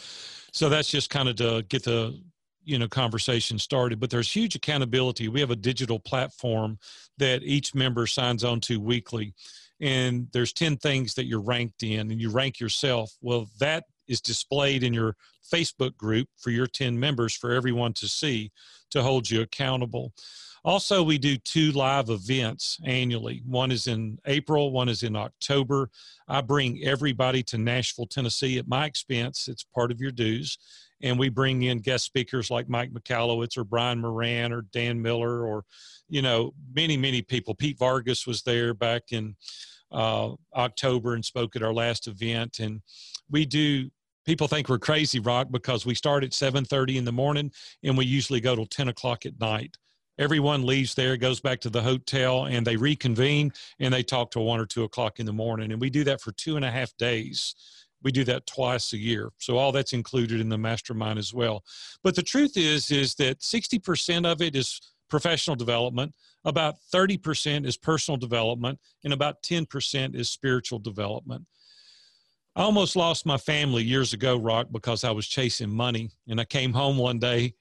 So 0.51 0.69
that's 0.69 0.89
just 0.89 1.09
kind 1.09 1.29
of 1.29 1.35
to 1.37 1.63
get 1.69 1.83
the 1.83 2.19
you 2.63 2.77
know 2.77 2.87
conversation 2.87 3.57
started 3.57 3.99
but 3.99 4.09
there's 4.09 4.31
huge 4.31 4.55
accountability 4.55 5.27
we 5.27 5.39
have 5.39 5.51
a 5.51 5.55
digital 5.55 5.99
platform 5.99 6.77
that 7.17 7.41
each 7.43 7.73
member 7.73 8.05
signs 8.05 8.43
on 8.43 8.59
to 8.59 8.79
weekly 8.79 9.33
and 9.79 10.27
there's 10.31 10.53
10 10.53 10.77
things 10.77 11.15
that 11.15 11.25
you're 11.25 11.41
ranked 11.41 11.83
in 11.83 12.11
and 12.11 12.21
you 12.21 12.29
rank 12.29 12.59
yourself 12.59 13.11
well 13.21 13.49
that 13.59 13.85
is 14.07 14.21
displayed 14.21 14.83
in 14.83 14.93
your 14.93 15.15
facebook 15.51 15.95
group 15.97 16.27
for 16.37 16.51
your 16.51 16.67
10 16.67 16.99
members 16.99 17.35
for 17.35 17.51
everyone 17.51 17.93
to 17.93 18.07
see 18.07 18.51
to 18.91 19.01
hold 19.01 19.29
you 19.29 19.41
accountable 19.41 20.13
also, 20.63 21.01
we 21.01 21.17
do 21.17 21.37
two 21.37 21.71
live 21.71 22.09
events 22.09 22.77
annually. 22.85 23.41
One 23.47 23.71
is 23.71 23.87
in 23.87 24.19
April, 24.27 24.71
one 24.71 24.89
is 24.89 25.01
in 25.01 25.15
October. 25.15 25.89
I 26.27 26.41
bring 26.41 26.83
everybody 26.83 27.41
to 27.43 27.57
Nashville, 27.57 28.05
Tennessee 28.05 28.59
at 28.59 28.67
my 28.67 28.85
expense. 28.85 29.47
It's 29.47 29.63
part 29.63 29.91
of 29.91 29.99
your 29.99 30.11
dues. 30.11 30.59
And 31.01 31.17
we 31.17 31.29
bring 31.29 31.63
in 31.63 31.79
guest 31.79 32.05
speakers 32.05 32.51
like 32.51 32.69
Mike 32.69 32.91
Michalowicz 32.93 33.57
or 33.57 33.63
Brian 33.63 33.99
Moran 33.99 34.53
or 34.53 34.61
Dan 34.71 35.01
Miller 35.01 35.47
or, 35.47 35.63
you 36.09 36.21
know, 36.21 36.53
many, 36.75 36.95
many 36.95 37.23
people. 37.23 37.55
Pete 37.55 37.79
Vargas 37.79 38.27
was 38.27 38.43
there 38.43 38.75
back 38.75 39.11
in 39.11 39.35
uh, 39.91 40.29
October 40.55 41.15
and 41.15 41.25
spoke 41.25 41.55
at 41.55 41.63
our 41.63 41.73
last 41.73 42.07
event. 42.07 42.59
And 42.59 42.81
we 43.31 43.47
do 43.47 43.89
people 44.27 44.47
think 44.47 44.69
we're 44.69 44.77
crazy 44.77 45.19
rock 45.19 45.47
because 45.49 45.87
we 45.87 45.95
start 45.95 46.23
at 46.23 46.31
7.30 46.31 46.97
in 46.97 47.05
the 47.05 47.11
morning 47.11 47.51
and 47.83 47.97
we 47.97 48.05
usually 48.05 48.39
go 48.39 48.55
till 48.55 48.67
10 48.67 48.89
o'clock 48.89 49.25
at 49.25 49.39
night 49.39 49.75
everyone 50.21 50.65
leaves 50.67 50.93
there, 50.93 51.17
goes 51.17 51.39
back 51.39 51.59
to 51.59 51.69
the 51.69 51.81
hotel, 51.81 52.45
and 52.45 52.65
they 52.65 52.77
reconvene 52.77 53.51
and 53.79 53.91
they 53.91 54.03
talk 54.03 54.29
till 54.29 54.45
one 54.45 54.59
or 54.59 54.67
two 54.67 54.83
o'clock 54.83 55.19
in 55.19 55.25
the 55.25 55.33
morning. 55.33 55.71
And 55.71 55.81
we 55.81 55.89
do 55.89 56.03
that 56.03 56.21
for 56.21 56.31
two 56.31 56.55
and 56.55 56.63
a 56.63 56.69
half 56.69 56.95
days. 56.97 57.55
We 58.03 58.11
do 58.11 58.23
that 58.25 58.45
twice 58.45 58.93
a 58.93 58.97
year. 58.97 59.31
So 59.39 59.57
all 59.57 59.71
that's 59.71 59.93
included 59.93 60.39
in 60.39 60.49
the 60.49 60.59
mastermind 60.59 61.17
as 61.17 61.33
well. 61.33 61.63
But 62.03 62.15
the 62.15 62.21
truth 62.21 62.53
is, 62.55 62.91
is 62.91 63.15
that 63.15 63.39
60% 63.39 64.31
of 64.31 64.41
it 64.43 64.55
is 64.55 64.79
professional 65.09 65.55
development, 65.55 66.13
about 66.45 66.75
30% 66.93 67.65
is 67.65 67.75
personal 67.75 68.17
development, 68.17 68.79
and 69.03 69.13
about 69.13 69.41
10% 69.41 70.15
is 70.15 70.29
spiritual 70.29 70.79
development. 70.79 71.45
I 72.55 72.61
almost 72.61 72.95
lost 72.95 73.25
my 73.25 73.37
family 73.37 73.83
years 73.83 74.13
ago, 74.13 74.37
Rock, 74.37 74.67
because 74.71 75.03
I 75.03 75.11
was 75.11 75.27
chasing 75.27 75.69
money. 75.69 76.11
And 76.27 76.39
I 76.39 76.45
came 76.45 76.73
home 76.73 76.97
one 76.97 77.17
day 77.17 77.55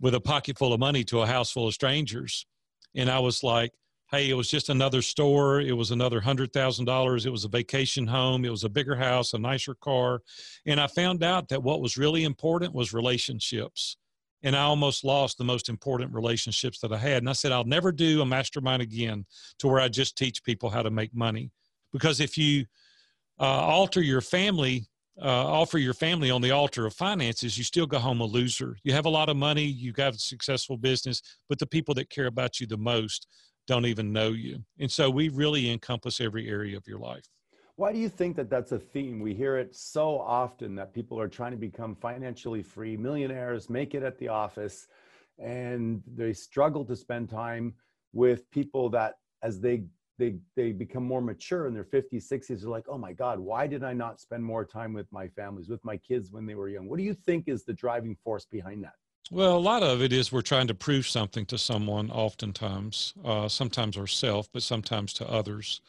with 0.00 0.14
a 0.14 0.20
pocket 0.20 0.58
full 0.58 0.72
of 0.72 0.80
money 0.80 1.04
to 1.04 1.20
a 1.20 1.26
house 1.26 1.50
full 1.50 1.68
of 1.68 1.74
strangers. 1.74 2.46
And 2.94 3.10
I 3.10 3.18
was 3.18 3.42
like, 3.42 3.72
hey, 4.10 4.30
it 4.30 4.34
was 4.34 4.48
just 4.48 4.68
another 4.68 5.02
store. 5.02 5.60
It 5.60 5.72
was 5.72 5.90
another 5.90 6.20
$100,000. 6.20 7.26
It 7.26 7.30
was 7.30 7.44
a 7.44 7.48
vacation 7.48 8.06
home. 8.06 8.44
It 8.44 8.50
was 8.50 8.64
a 8.64 8.68
bigger 8.68 8.94
house, 8.94 9.32
a 9.32 9.38
nicer 9.38 9.74
car. 9.74 10.20
And 10.66 10.80
I 10.80 10.86
found 10.86 11.24
out 11.24 11.48
that 11.48 11.62
what 11.62 11.80
was 11.80 11.96
really 11.96 12.24
important 12.24 12.74
was 12.74 12.92
relationships. 12.92 13.96
And 14.42 14.54
I 14.54 14.62
almost 14.62 15.04
lost 15.04 15.38
the 15.38 15.44
most 15.44 15.68
important 15.68 16.12
relationships 16.12 16.78
that 16.80 16.92
I 16.92 16.98
had. 16.98 17.18
And 17.18 17.30
I 17.30 17.32
said, 17.32 17.50
I'll 17.50 17.64
never 17.64 17.90
do 17.90 18.20
a 18.20 18.26
mastermind 18.26 18.82
again 18.82 19.24
to 19.58 19.68
where 19.68 19.80
I 19.80 19.88
just 19.88 20.16
teach 20.16 20.44
people 20.44 20.68
how 20.68 20.82
to 20.82 20.90
make 20.90 21.14
money. 21.14 21.50
Because 21.92 22.20
if 22.20 22.36
you 22.36 22.66
uh, 23.40 23.44
alter 23.44 24.02
your 24.02 24.20
family 24.20 24.86
uh, 25.20 25.26
offer 25.26 25.78
your 25.78 25.94
family 25.94 26.30
on 26.30 26.42
the 26.42 26.50
altar 26.50 26.86
of 26.86 26.94
finances, 26.94 27.56
you 27.56 27.64
still 27.64 27.86
go 27.86 27.98
home 27.98 28.20
a 28.20 28.24
loser. 28.24 28.76
You 28.82 28.92
have 28.92 29.06
a 29.06 29.10
lot 29.10 29.28
of 29.28 29.36
money, 29.36 29.64
you've 29.64 29.94
got 29.94 30.14
a 30.14 30.18
successful 30.18 30.76
business, 30.76 31.22
but 31.48 31.58
the 31.58 31.66
people 31.66 31.94
that 31.94 32.10
care 32.10 32.26
about 32.26 32.60
you 32.60 32.66
the 32.66 32.76
most 32.76 33.28
don't 33.66 33.86
even 33.86 34.12
know 34.12 34.28
you. 34.28 34.58
And 34.78 34.90
so 34.90 35.08
we 35.08 35.28
really 35.28 35.70
encompass 35.70 36.20
every 36.20 36.48
area 36.48 36.76
of 36.76 36.86
your 36.86 36.98
life. 36.98 37.24
Why 37.76 37.92
do 37.92 37.98
you 37.98 38.08
think 38.08 38.36
that 38.36 38.50
that's 38.50 38.72
a 38.72 38.78
theme? 38.78 39.20
We 39.20 39.34
hear 39.34 39.56
it 39.56 39.74
so 39.74 40.20
often 40.20 40.76
that 40.76 40.92
people 40.92 41.18
are 41.18 41.28
trying 41.28 41.52
to 41.52 41.56
become 41.56 41.94
financially 41.94 42.62
free, 42.62 42.96
millionaires, 42.96 43.68
make 43.68 43.94
it 43.94 44.02
at 44.02 44.18
the 44.18 44.28
office, 44.28 44.86
and 45.38 46.02
they 46.06 46.32
struggle 46.32 46.84
to 46.84 46.94
spend 46.94 47.30
time 47.30 47.74
with 48.12 48.48
people 48.52 48.88
that 48.90 49.14
as 49.42 49.60
they 49.60 49.84
they 50.18 50.36
they 50.56 50.72
become 50.72 51.04
more 51.04 51.20
mature 51.20 51.66
in 51.66 51.74
their 51.74 51.84
50s 51.84 52.30
60s 52.30 52.60
they're 52.60 52.70
like 52.70 52.86
oh 52.88 52.98
my 52.98 53.12
god 53.12 53.38
why 53.38 53.66
did 53.66 53.82
i 53.82 53.92
not 53.92 54.20
spend 54.20 54.44
more 54.44 54.64
time 54.64 54.92
with 54.92 55.10
my 55.12 55.28
families 55.28 55.68
with 55.68 55.84
my 55.84 55.96
kids 55.96 56.30
when 56.30 56.46
they 56.46 56.54
were 56.54 56.68
young? 56.68 56.88
What 56.88 56.98
do 56.98 57.04
you 57.04 57.14
think 57.14 57.48
is 57.48 57.64
the 57.64 57.72
driving 57.72 58.16
force 58.22 58.46
behind 58.46 58.84
that? 58.84 58.94
Well 59.30 59.56
a 59.56 59.58
lot 59.58 59.82
of 59.82 60.02
it 60.02 60.12
is 60.12 60.30
we're 60.30 60.42
trying 60.42 60.66
to 60.68 60.74
prove 60.74 61.08
something 61.08 61.46
to 61.46 61.58
someone 61.58 62.10
oftentimes 62.10 63.14
uh, 63.24 63.48
sometimes 63.48 63.96
ourselves 63.96 64.48
but 64.52 64.62
sometimes 64.62 65.12
to 65.14 65.28
others 65.28 65.80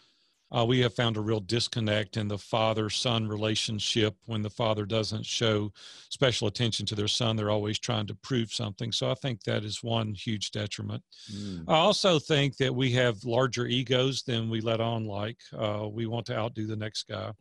uh, 0.52 0.64
we 0.66 0.80
have 0.80 0.94
found 0.94 1.18
a 1.18 1.22
real 1.22 1.40
disconnect 1.40 2.18
in 2.18 2.28
the 2.28 2.38
father 2.38 2.90
son 2.90 3.28
relationship 3.28 4.16
when 4.26 4.42
the 4.42 4.50
father 4.50 4.86
doesn't 4.86 5.26
show 5.26 5.72
special 6.10 6.48
attention 6.48 6.86
to 6.86 6.96
their 6.96 7.08
son. 7.08 7.36
They're 7.36 7.50
always 7.50 7.80
trying 7.80 8.08
to 8.08 8.16
prove 8.16 8.54
something. 8.54 8.92
So 8.92 9.10
I 9.10 9.16
think 9.16 9.44
that 9.44 9.64
is 9.64 9.84
one 9.84 10.14
huge 10.14 10.52
detriment. 10.52 11.04
Mm. 11.34 11.66
I 11.68 11.76
also 11.76 12.20
think 12.20 12.58
that 12.58 12.74
we 12.74 12.92
have 12.92 13.24
larger 13.26 13.66
egos 13.66 14.24
than 14.24 14.50
we 14.50 14.62
let 14.62 14.80
on 14.80 15.06
like. 15.06 15.40
Uh, 15.58 15.88
we 15.92 16.06
want 16.06 16.26
to 16.28 16.38
outdo 16.38 16.68
the 16.68 16.76
next 16.76 17.08
guy. 17.08 17.32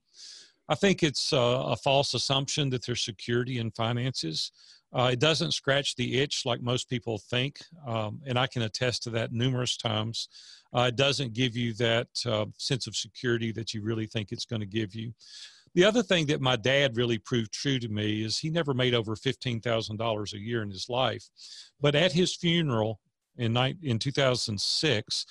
I 0.68 0.74
think 0.74 1.02
it's 1.02 1.32
uh, 1.32 1.62
a 1.66 1.76
false 1.76 2.14
assumption 2.14 2.70
that 2.70 2.86
there's 2.86 3.04
security 3.04 3.58
in 3.58 3.70
finances. 3.72 4.50
Uh, 4.94 5.10
it 5.12 5.18
doesn't 5.18 5.52
scratch 5.52 5.96
the 5.96 6.20
itch 6.20 6.42
like 6.46 6.62
most 6.62 6.88
people 6.88 7.18
think, 7.18 7.58
um, 7.86 8.20
and 8.26 8.38
I 8.38 8.46
can 8.46 8.62
attest 8.62 9.02
to 9.02 9.10
that 9.10 9.32
numerous 9.32 9.76
times. 9.76 10.28
Uh, 10.74 10.86
it 10.88 10.96
doesn't 10.96 11.32
give 11.32 11.56
you 11.56 11.72
that 11.74 12.08
uh, 12.26 12.46
sense 12.58 12.86
of 12.86 12.96
security 12.96 13.52
that 13.52 13.72
you 13.72 13.82
really 13.82 14.06
think 14.06 14.32
it's 14.32 14.44
going 14.44 14.60
to 14.60 14.66
give 14.66 14.94
you. 14.94 15.12
The 15.74 15.84
other 15.84 16.02
thing 16.02 16.26
that 16.26 16.40
my 16.40 16.56
dad 16.56 16.96
really 16.96 17.18
proved 17.18 17.52
true 17.52 17.78
to 17.78 17.88
me 17.88 18.22
is 18.22 18.38
he 18.38 18.50
never 18.50 18.74
made 18.74 18.94
over 18.94 19.16
$15,000 19.16 20.32
a 20.32 20.38
year 20.38 20.62
in 20.62 20.70
his 20.70 20.88
life. 20.88 21.28
But 21.80 21.94
at 21.94 22.12
his 22.12 22.34
funeral 22.34 23.00
in, 23.36 23.56
in 23.82 23.98
2006, 23.98 25.26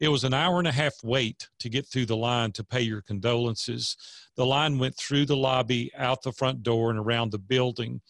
it 0.00 0.08
was 0.08 0.24
an 0.24 0.34
hour 0.34 0.58
and 0.58 0.66
a 0.66 0.72
half 0.72 0.94
wait 1.04 1.48
to 1.60 1.68
get 1.68 1.86
through 1.86 2.06
the 2.06 2.16
line 2.16 2.52
to 2.52 2.64
pay 2.64 2.80
your 2.80 3.02
condolences. 3.02 3.96
The 4.36 4.46
line 4.46 4.78
went 4.78 4.96
through 4.96 5.26
the 5.26 5.36
lobby, 5.36 5.92
out 5.96 6.22
the 6.22 6.32
front 6.32 6.62
door, 6.62 6.90
and 6.90 6.98
around 6.98 7.30
the 7.30 7.38
building 7.38 8.00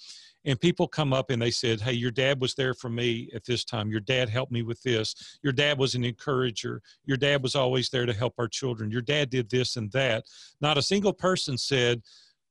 and 0.45 0.61
people 0.61 0.89
come 0.89 1.13
up 1.13 1.31
and 1.31 1.41
they 1.41 1.51
said 1.51 1.81
hey 1.81 1.93
your 1.93 2.11
dad 2.11 2.41
was 2.41 2.55
there 2.55 2.75
for 2.75 2.89
me 2.89 3.31
at 3.35 3.45
this 3.45 3.65
time. 3.65 3.91
Your 3.91 4.01
dad 4.01 4.29
helped 4.29 4.53
me 4.53 4.63
with 4.63 4.83
this. 4.83 5.39
Your 5.43 5.53
dad 5.53 5.79
was 5.79 5.95
an 5.95 6.05
encourager. 6.05 6.81
Your 7.05 7.17
dad 7.17 7.43
was 7.43 7.55
always 7.55 7.89
there 7.91 8.07
to 8.07 8.13
help 8.13 8.35
our 8.39 8.49
children. 8.49 8.91
Your 8.91 9.03
dad 9.03 9.31
did 9.31 9.51
this 9.51 9.77
and 9.77 9.91
that. 9.93 10.25
Not 10.61 10.79
a 10.79 10.83
single 10.83 11.13
person 11.13 11.59
said 11.59 12.03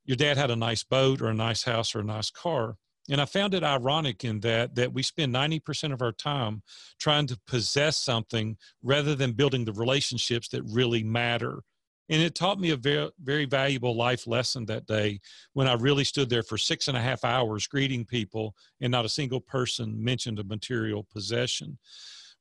your 0.05 0.17
dad 0.17 0.37
had 0.37 0.51
a 0.51 0.55
nice 0.55 0.83
boat 0.83 1.21
or 1.21 1.27
a 1.27 1.33
nice 1.33 1.63
house 1.63 1.93
or 1.95 1.99
a 1.99 2.03
nice 2.03 2.29
car. 2.29 2.75
And 3.09 3.19
i 3.19 3.25
found 3.25 3.53
it 3.53 3.63
ironic 3.63 4.23
in 4.23 4.39
that 4.41 4.75
that 4.75 4.93
we 4.93 5.03
spend 5.03 5.33
90% 5.33 5.91
of 5.91 6.01
our 6.01 6.11
time 6.11 6.61
trying 6.99 7.27
to 7.27 7.39
possess 7.47 7.97
something 7.97 8.57
rather 8.83 9.15
than 9.15 9.33
building 9.33 9.65
the 9.65 9.73
relationships 9.73 10.47
that 10.49 10.63
really 10.63 11.03
matter 11.03 11.63
and 12.11 12.21
it 12.21 12.35
taught 12.35 12.59
me 12.59 12.71
a 12.71 12.75
very, 12.75 13.09
very 13.23 13.45
valuable 13.45 13.95
life 13.95 14.27
lesson 14.27 14.65
that 14.65 14.85
day 14.85 15.21
when 15.53 15.67
I 15.67 15.73
really 15.73 16.03
stood 16.03 16.29
there 16.29 16.43
for 16.43 16.57
six 16.57 16.89
and 16.89 16.97
a 16.97 17.01
half 17.01 17.23
hours 17.23 17.67
greeting 17.67 18.05
people 18.05 18.53
and 18.81 18.91
not 18.91 19.05
a 19.05 19.09
single 19.09 19.39
person 19.39 20.03
mentioned 20.03 20.37
a 20.37 20.43
material 20.43 21.07
possession. 21.09 21.77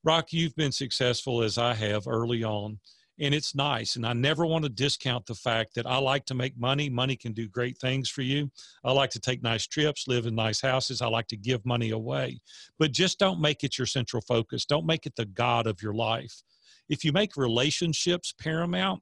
Rock, 0.02 0.32
you've 0.32 0.56
been 0.56 0.72
successful 0.72 1.40
as 1.40 1.56
I 1.56 1.74
have 1.74 2.08
early 2.08 2.42
on, 2.42 2.80
and 3.20 3.32
it's 3.32 3.54
nice. 3.54 3.94
And 3.94 4.04
I 4.04 4.12
never 4.12 4.44
want 4.44 4.64
to 4.64 4.70
discount 4.70 5.24
the 5.26 5.36
fact 5.36 5.76
that 5.76 5.86
I 5.86 5.98
like 5.98 6.24
to 6.26 6.34
make 6.34 6.58
money. 6.58 6.90
Money 6.90 7.14
can 7.14 7.32
do 7.32 7.46
great 7.46 7.78
things 7.78 8.10
for 8.10 8.22
you. 8.22 8.50
I 8.82 8.90
like 8.90 9.10
to 9.10 9.20
take 9.20 9.40
nice 9.40 9.68
trips, 9.68 10.08
live 10.08 10.26
in 10.26 10.34
nice 10.34 10.60
houses. 10.60 11.00
I 11.00 11.06
like 11.06 11.28
to 11.28 11.36
give 11.36 11.64
money 11.64 11.90
away. 11.90 12.40
But 12.80 12.90
just 12.90 13.20
don't 13.20 13.40
make 13.40 13.62
it 13.62 13.78
your 13.78 13.86
central 13.86 14.22
focus. 14.22 14.64
Don't 14.64 14.86
make 14.86 15.06
it 15.06 15.14
the 15.14 15.26
God 15.26 15.68
of 15.68 15.80
your 15.80 15.94
life. 15.94 16.42
If 16.88 17.04
you 17.04 17.12
make 17.12 17.36
relationships 17.36 18.34
paramount, 18.36 19.00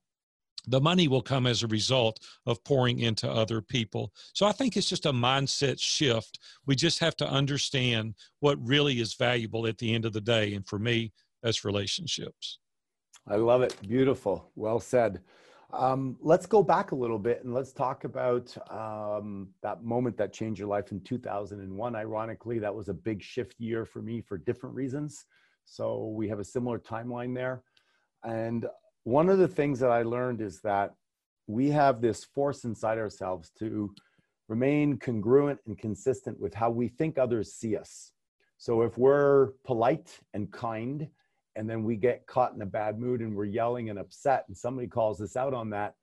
the 0.66 0.80
money 0.80 1.08
will 1.08 1.22
come 1.22 1.46
as 1.46 1.62
a 1.62 1.68
result 1.68 2.20
of 2.46 2.62
pouring 2.64 3.00
into 3.00 3.30
other 3.30 3.60
people. 3.60 4.12
So 4.32 4.46
I 4.46 4.52
think 4.52 4.76
it's 4.76 4.88
just 4.88 5.06
a 5.06 5.12
mindset 5.12 5.80
shift. 5.80 6.38
We 6.66 6.74
just 6.74 6.98
have 6.98 7.16
to 7.16 7.28
understand 7.28 8.14
what 8.40 8.58
really 8.66 9.00
is 9.00 9.14
valuable 9.14 9.66
at 9.66 9.78
the 9.78 9.94
end 9.94 10.04
of 10.04 10.12
the 10.12 10.20
day. 10.20 10.54
And 10.54 10.66
for 10.66 10.78
me, 10.78 11.12
that's 11.42 11.64
relationships. 11.64 12.58
I 13.26 13.36
love 13.36 13.62
it. 13.62 13.76
Beautiful. 13.86 14.50
Well 14.56 14.80
said. 14.80 15.20
Um, 15.70 16.16
let's 16.20 16.46
go 16.46 16.62
back 16.62 16.92
a 16.92 16.94
little 16.94 17.18
bit 17.18 17.44
and 17.44 17.52
let's 17.52 17.72
talk 17.72 18.04
about 18.04 18.56
um, 18.70 19.48
that 19.62 19.84
moment 19.84 20.16
that 20.16 20.32
changed 20.32 20.58
your 20.58 20.68
life 20.68 20.92
in 20.92 21.00
2001. 21.02 21.94
Ironically, 21.94 22.58
that 22.58 22.74
was 22.74 22.88
a 22.88 22.94
big 22.94 23.22
shift 23.22 23.60
year 23.60 23.84
for 23.84 24.00
me 24.00 24.22
for 24.22 24.38
different 24.38 24.74
reasons. 24.74 25.26
So 25.66 26.06
we 26.06 26.26
have 26.28 26.38
a 26.38 26.44
similar 26.44 26.78
timeline 26.78 27.34
there. 27.34 27.62
And 28.24 28.66
one 29.08 29.30
of 29.30 29.38
the 29.38 29.48
things 29.48 29.80
that 29.80 29.90
I 29.90 30.02
learned 30.02 30.42
is 30.42 30.60
that 30.60 30.92
we 31.46 31.70
have 31.70 32.02
this 32.02 32.24
force 32.24 32.64
inside 32.64 32.98
ourselves 32.98 33.50
to 33.58 33.94
remain 34.48 34.98
congruent 34.98 35.58
and 35.66 35.78
consistent 35.78 36.38
with 36.38 36.52
how 36.52 36.68
we 36.68 36.88
think 36.88 37.16
others 37.16 37.54
see 37.54 37.74
us. 37.74 38.12
So 38.58 38.82
if 38.82 38.98
we're 38.98 39.52
polite 39.64 40.18
and 40.34 40.52
kind, 40.52 41.08
and 41.56 41.70
then 41.70 41.84
we 41.84 41.96
get 41.96 42.26
caught 42.26 42.52
in 42.52 42.60
a 42.60 42.66
bad 42.66 42.98
mood 42.98 43.22
and 43.22 43.34
we're 43.34 43.46
yelling 43.46 43.88
and 43.88 43.98
upset, 43.98 44.44
and 44.46 44.54
somebody 44.54 44.86
calls 44.86 45.22
us 45.22 45.36
out 45.36 45.54
on 45.54 45.70
that, 45.70 45.94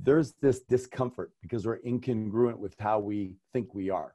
there's 0.00 0.32
this 0.40 0.60
discomfort 0.60 1.32
because 1.42 1.66
we're 1.66 1.80
incongruent 1.80 2.56
with 2.56 2.74
how 2.78 2.98
we 2.98 3.34
think 3.52 3.74
we 3.74 3.90
are. 3.90 4.14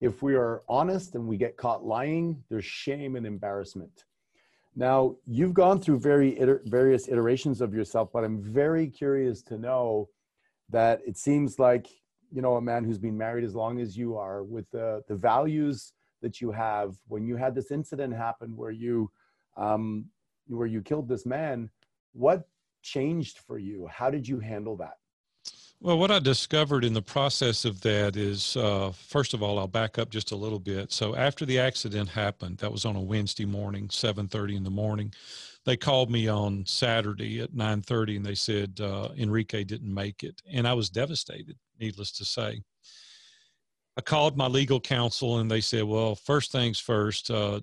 If 0.00 0.22
we 0.22 0.36
are 0.36 0.62
honest 0.68 1.16
and 1.16 1.26
we 1.26 1.36
get 1.36 1.56
caught 1.56 1.84
lying, 1.84 2.44
there's 2.48 2.64
shame 2.64 3.16
and 3.16 3.26
embarrassment. 3.26 4.04
Now, 4.78 5.16
you've 5.24 5.54
gone 5.54 5.80
through 5.80 6.00
very 6.00 6.38
iter- 6.38 6.62
various 6.66 7.08
iterations 7.08 7.62
of 7.62 7.72
yourself, 7.72 8.10
but 8.12 8.24
I'm 8.24 8.42
very 8.42 8.88
curious 8.88 9.40
to 9.44 9.56
know 9.56 10.10
that 10.68 11.00
it 11.06 11.16
seems 11.16 11.58
like, 11.58 11.88
you 12.30 12.42
know, 12.42 12.56
a 12.56 12.60
man 12.60 12.84
who's 12.84 12.98
been 12.98 13.16
married 13.16 13.44
as 13.44 13.54
long 13.54 13.80
as 13.80 13.96
you 13.96 14.18
are, 14.18 14.44
with 14.44 14.70
the, 14.70 15.02
the 15.08 15.16
values 15.16 15.94
that 16.20 16.42
you 16.42 16.50
have, 16.50 16.96
when 17.08 17.26
you 17.26 17.36
had 17.36 17.54
this 17.54 17.70
incident 17.70 18.14
happen 18.14 18.54
where 18.54 18.70
you, 18.70 19.10
um, 19.56 20.06
where 20.48 20.66
you 20.66 20.82
killed 20.82 21.08
this 21.08 21.24
man, 21.24 21.70
what 22.12 22.46
changed 22.82 23.38
for 23.38 23.58
you? 23.58 23.88
How 23.90 24.10
did 24.10 24.28
you 24.28 24.40
handle 24.40 24.76
that? 24.76 24.98
Well, 25.86 25.98
what 26.00 26.10
I 26.10 26.18
discovered 26.18 26.84
in 26.84 26.94
the 26.94 27.02
process 27.02 27.64
of 27.64 27.82
that 27.82 28.16
is, 28.16 28.56
uh, 28.56 28.90
first 28.90 29.34
of 29.34 29.42
all, 29.44 29.56
I'll 29.56 29.68
back 29.68 29.98
up 29.98 30.10
just 30.10 30.32
a 30.32 30.36
little 30.36 30.58
bit. 30.58 30.90
So 30.90 31.14
after 31.14 31.46
the 31.46 31.60
accident 31.60 32.08
happened, 32.08 32.58
that 32.58 32.72
was 32.72 32.84
on 32.84 32.96
a 32.96 33.00
Wednesday 33.00 33.44
morning, 33.44 33.88
7:30 33.88 34.56
in 34.56 34.64
the 34.64 34.70
morning. 34.70 35.14
They 35.64 35.76
called 35.76 36.10
me 36.10 36.26
on 36.26 36.66
Saturday 36.66 37.40
at 37.40 37.54
9:30, 37.54 38.16
and 38.16 38.26
they 38.26 38.34
said 38.34 38.80
uh, 38.80 39.10
Enrique 39.16 39.62
didn't 39.62 39.94
make 39.94 40.24
it, 40.24 40.42
and 40.50 40.66
I 40.66 40.74
was 40.74 40.90
devastated. 40.90 41.56
Needless 41.78 42.10
to 42.14 42.24
say, 42.24 42.62
I 43.96 44.00
called 44.00 44.36
my 44.36 44.48
legal 44.48 44.80
counsel, 44.80 45.38
and 45.38 45.48
they 45.48 45.60
said, 45.60 45.84
"Well, 45.84 46.16
first 46.16 46.50
things 46.50 46.80
first, 46.80 47.30
uh, 47.30 47.60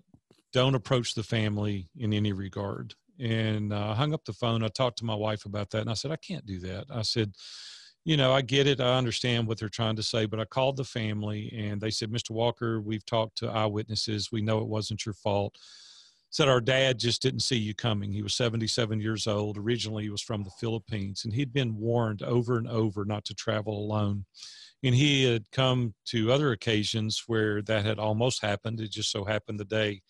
don't 0.54 0.76
approach 0.76 1.14
the 1.14 1.24
family 1.24 1.90
in 1.98 2.14
any 2.14 2.32
regard." 2.32 2.96
And 3.20 3.74
uh, 3.74 3.90
I 3.90 3.96
hung 3.96 4.14
up 4.14 4.24
the 4.24 4.34
phone. 4.34 4.64
I 4.64 4.70
talked 4.70 5.00
to 5.00 5.06
my 5.06 5.16
wife 5.16 5.44
about 5.44 5.72
that, 5.72 5.82
and 5.82 5.90
I 5.90 5.94
said, 5.96 6.12
"I 6.12 6.16
can't 6.16 6.46
do 6.46 6.60
that." 6.60 6.86
I 6.90 7.02
said 7.02 7.34
you 8.06 8.18
know, 8.18 8.34
I 8.34 8.42
get 8.42 8.68
it. 8.68 8.82
I 8.82 8.98
understand 8.98 9.48
what 9.48 9.60
they're 9.60 9.70
trying 9.70 9.96
to 9.96 10.04
say, 10.04 10.26
but 10.26 10.40
I 10.40 10.46
called 10.46 10.78
the 10.78 10.84
family 10.84 11.54
and 11.58 11.80
they 11.80 11.90
said, 11.90 12.12
Mr. 12.12 12.32
Walker, 12.32 12.82
we've 12.82 13.06
talked 13.06 13.38
to 13.38 13.50
eyewitnesses. 13.50 14.32
We 14.32 14.42
know 14.42 14.60
it 14.60 14.68
wasn't 14.68 15.06
your 15.06 15.14
fault. 15.14 15.56
Said 16.30 16.50
our 16.50 16.62
dad 16.62 17.00
just 17.00 17.22
didn't 17.22 17.42
see 17.42 17.58
you 17.58 17.74
coming. 17.76 18.12
He 18.12 18.24
was 18.24 18.34
77 18.34 19.00
years 19.00 19.28
old. 19.28 19.58
Originally, 19.58 20.04
he 20.04 20.10
was 20.10 20.22
from 20.22 20.44
the 20.44 20.52
Philippines 20.60 21.24
and 21.24 21.34
he'd 21.34 21.54
been 21.54 21.78
warned 21.78 22.24
over 22.24 22.58
and 22.58 22.68
over 22.68 23.06
not 23.06 23.24
to 23.26 23.36
travel 23.36 23.78
alone. 23.78 24.26
And 24.84 24.96
he 24.96 25.24
had 25.24 25.50
come 25.52 25.94
to 26.08 26.32
other 26.32 26.52
occasions 26.52 27.24
where 27.28 27.62
that 27.62 27.86
had 27.86 28.00
almost 28.00 28.42
happened. 28.42 28.82
It 28.82 28.92
just 28.92 29.12
so 29.12 29.24
happened 29.24 29.60
the 29.60 29.66
day 29.66 30.02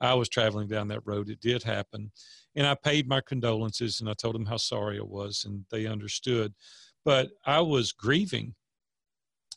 I 0.00 0.14
was 0.14 0.28
traveling 0.28 0.68
down 0.68 0.88
that 0.88 1.06
road, 1.06 1.28
it 1.28 1.40
did 1.40 1.62
happen. 1.62 2.12
And 2.54 2.66
I 2.66 2.74
paid 2.74 3.08
my 3.08 3.20
condolences 3.20 4.00
and 4.00 4.08
I 4.08 4.14
told 4.14 4.34
them 4.34 4.46
how 4.46 4.56
sorry 4.56 4.98
I 4.98 5.02
was, 5.02 5.44
and 5.44 5.64
they 5.70 5.86
understood 5.86 6.54
but 7.04 7.30
I 7.44 7.60
was 7.60 7.92
grieving. 7.92 8.54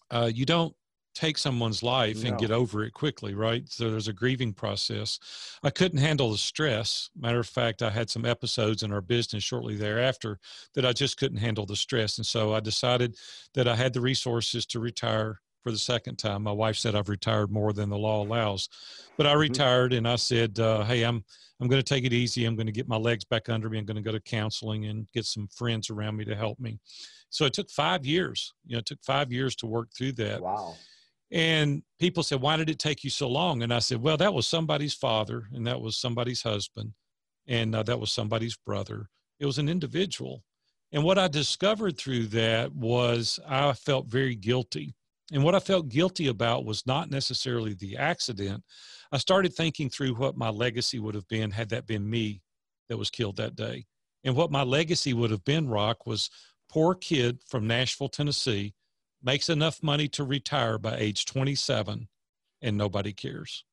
Uh, 0.10 0.30
you 0.34 0.46
don't 0.46 0.76
take 1.14 1.38
someone's 1.38 1.84
life 1.84 2.24
and 2.24 2.38
get 2.38 2.52
over 2.52 2.84
it 2.84 2.94
quickly, 2.94 3.34
right? 3.34 3.68
So 3.68 3.92
there's 3.92 4.08
a 4.08 4.14
grieving 4.14 4.54
process. 4.54 5.20
I 5.62 5.70
couldn't 5.70 6.00
handle 6.00 6.32
the 6.32 6.38
stress. 6.38 7.10
Matter 7.20 7.40
of 7.40 7.48
fact, 7.48 7.82
I 7.82 7.90
had 7.90 8.10
some 8.10 8.26
episodes 8.26 8.84
in 8.84 8.94
our 8.94 9.02
business 9.02 9.44
shortly 9.44 9.76
thereafter 9.76 10.40
that 10.74 10.86
I 10.86 10.94
just 10.94 11.18
couldn't 11.18 11.40
handle 11.40 11.66
the 11.66 11.76
stress. 11.76 12.18
And 12.18 12.26
so 12.26 12.54
I 12.54 12.62
decided 12.62 13.18
that 13.56 13.68
I 13.68 13.76
had 13.76 13.94
the 13.94 14.02
resources 14.02 14.66
to 14.68 14.80
retire 14.80 15.42
for 15.64 15.72
the 15.72 15.78
second 15.78 16.18
time. 16.18 16.44
My 16.44 16.52
wife 16.52 16.76
said 16.78 16.96
I've 16.96 17.10
retired 17.10 17.52
more 17.52 17.74
than 17.74 17.90
the 17.90 17.98
law 17.98 18.24
allows, 18.24 18.70
but 19.18 19.28
I 19.28 19.34
Mhm. 19.34 19.40
retired 19.40 19.94
and 19.94 20.08
I 20.08 20.16
said, 20.16 20.60
uh, 20.60 20.84
"Hey, 20.84 21.04
I'm 21.04 21.24
I'm 21.60 21.68
going 21.68 21.80
to 21.84 21.88
take 21.88 22.06
it 22.06 22.14
easy. 22.14 22.46
I'm 22.46 22.56
going 22.56 22.66
to 22.66 22.72
get 22.72 22.88
my 22.88 22.98
legs 22.98 23.24
back 23.24 23.48
under 23.48 23.70
me. 23.70 23.78
I'm 23.78 23.86
going 23.86 23.96
to 23.96 24.02
go 24.02 24.12
to 24.12 24.20
counseling 24.20 24.86
and 24.88 25.08
get 25.12 25.26
some 25.26 25.48
friends 25.48 25.90
around 25.92 26.18
me 26.18 26.26
to 26.26 26.36
help 26.36 26.60
me." 26.60 26.80
So 27.30 27.46
it 27.46 27.54
took 27.54 27.70
five 27.70 28.06
years. 28.06 28.54
You 28.66 28.74
know, 28.74 28.80
it 28.80 28.86
took 28.86 29.04
five 29.04 29.32
years 29.32 29.56
to 29.58 29.68
work 29.68 29.90
through 29.96 30.14
that. 30.14 30.42
Wow. 30.42 30.76
And 31.32 31.84
people 32.00 32.24
said, 32.24 32.42
Why 32.42 32.58
did 32.58 32.70
it 32.70 32.80
take 32.80 33.04
you 33.04 33.10
so 33.10 33.30
long? 33.30 33.64
And 33.64 33.74
I 33.74 33.80
said, 33.80 34.02
Well, 34.02 34.18
that 34.18 34.34
was 34.34 34.48
somebody's 34.48 34.94
father, 34.94 35.48
and 35.54 35.66
that 35.66 35.80
was 35.80 35.98
somebody's 35.98 36.42
husband, 36.42 36.94
and 37.48 37.74
uh, 37.76 37.84
that 37.84 38.00
was 38.00 38.12
somebody's 38.12 38.58
brother. 38.58 39.10
It 39.40 39.46
was 39.46 39.58
an 39.58 39.70
individual. 39.70 40.44
And 40.92 41.04
what 41.06 41.18
I 41.18 41.30
discovered 41.30 41.98
through 41.98 42.28
that 42.28 42.74
was 42.74 43.40
I 43.48 43.72
felt 43.74 44.08
very 44.08 44.36
guilty. 44.36 44.94
And 45.32 45.44
what 45.44 45.56
I 45.56 45.60
felt 45.60 45.90
guilty 45.90 46.28
about 46.28 46.66
was 46.66 46.86
not 46.86 47.10
necessarily 47.10 47.74
the 47.74 47.98
accident. 47.98 48.64
I 49.12 49.18
started 49.18 49.54
thinking 49.54 49.90
through 49.90 50.16
what 50.16 50.38
my 50.38 50.50
legacy 50.50 51.00
would 51.00 51.16
have 51.16 51.28
been 51.28 51.52
had 51.52 51.70
that 51.70 51.88
been 51.88 52.10
me 52.10 52.42
that 52.90 52.98
was 52.98 53.10
killed 53.10 53.38
that 53.38 53.56
day. 53.56 53.86
And 54.24 54.36
what 54.36 54.52
my 54.52 54.64
legacy 54.64 55.14
would 55.14 55.32
have 55.32 55.46
been, 55.46 55.70
Rock, 55.70 56.06
was 56.06 56.30
poor 56.70 56.96
kid 56.96 57.40
from 57.48 57.68
Nashville, 57.68 58.10
Tennessee, 58.10 58.74
makes 59.24 59.50
enough 59.50 59.82
money 59.82 60.08
to 60.10 60.24
retire 60.24 60.78
by 60.78 60.98
age 60.98 61.26
27 61.26 62.08
and 62.62 62.78
nobody 62.78 63.14
cares. 63.14 63.64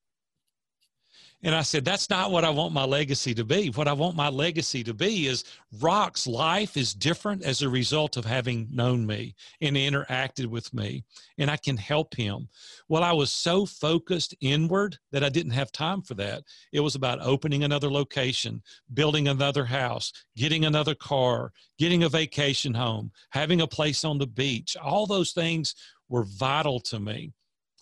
And 1.45 1.55
I 1.55 1.63
said, 1.63 1.85
that's 1.85 2.11
not 2.11 2.33
what 2.33 2.45
I 2.45 2.51
want 2.51 2.75
my 2.75 2.85
legacy 2.85 3.33
to 3.35 3.45
be. 3.45 3.69
What 3.69 3.87
I 3.87 3.93
want 3.93 4.17
my 4.17 4.29
legacy 4.29 4.83
to 4.83 4.93
be 4.93 5.29
is 5.29 5.45
Rock's 5.81 6.27
life 6.27 6.77
is 6.77 6.93
different 6.93 7.45
as 7.45 7.63
a 7.63 7.69
result 7.69 8.17
of 8.17 8.25
having 8.25 8.67
known 8.73 9.07
me 9.07 9.37
and 9.61 9.77
interacted 9.77 10.47
with 10.47 10.75
me, 10.75 11.05
and 11.39 11.49
I 11.49 11.57
can 11.57 11.77
help 11.77 12.17
him. 12.17 12.49
Well, 12.89 13.05
I 13.05 13.13
was 13.13 13.31
so 13.31 13.67
focused 13.67 14.35
inward 14.41 14.99
that 15.13 15.23
I 15.23 15.29
didn't 15.29 15.53
have 15.53 15.71
time 15.71 16.03
for 16.03 16.15
that. 16.15 16.43
It 16.73 16.81
was 16.81 16.97
about 16.97 17.23
opening 17.23 17.63
another 17.63 17.91
location, 17.91 18.61
building 18.93 19.29
another 19.29 19.65
house, 19.65 20.13
getting 20.37 20.65
another 20.65 20.97
car, 20.97 21.53
getting 21.79 22.03
a 22.03 22.09
vacation 22.09 22.75
home, 22.75 23.13
having 23.31 23.61
a 23.61 23.67
place 23.67 24.05
on 24.05 24.19
the 24.19 24.27
beach. 24.27 24.77
All 24.77 25.07
those 25.07 25.31
things 25.31 25.77
were 26.09 26.25
vital 26.25 26.81
to 26.81 26.99
me. 26.99 27.33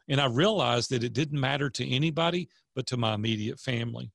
And 0.09 0.21
I 0.21 0.27
realized 0.27 0.91
that 0.91 1.03
it 1.03 1.15
didn't 1.15 1.41
matter 1.41 1.71
to 1.71 1.91
anybody 1.91 2.49
but 2.77 2.87
to 2.87 2.97
my 2.97 3.15
immediate 3.15 3.59
family. 3.59 4.13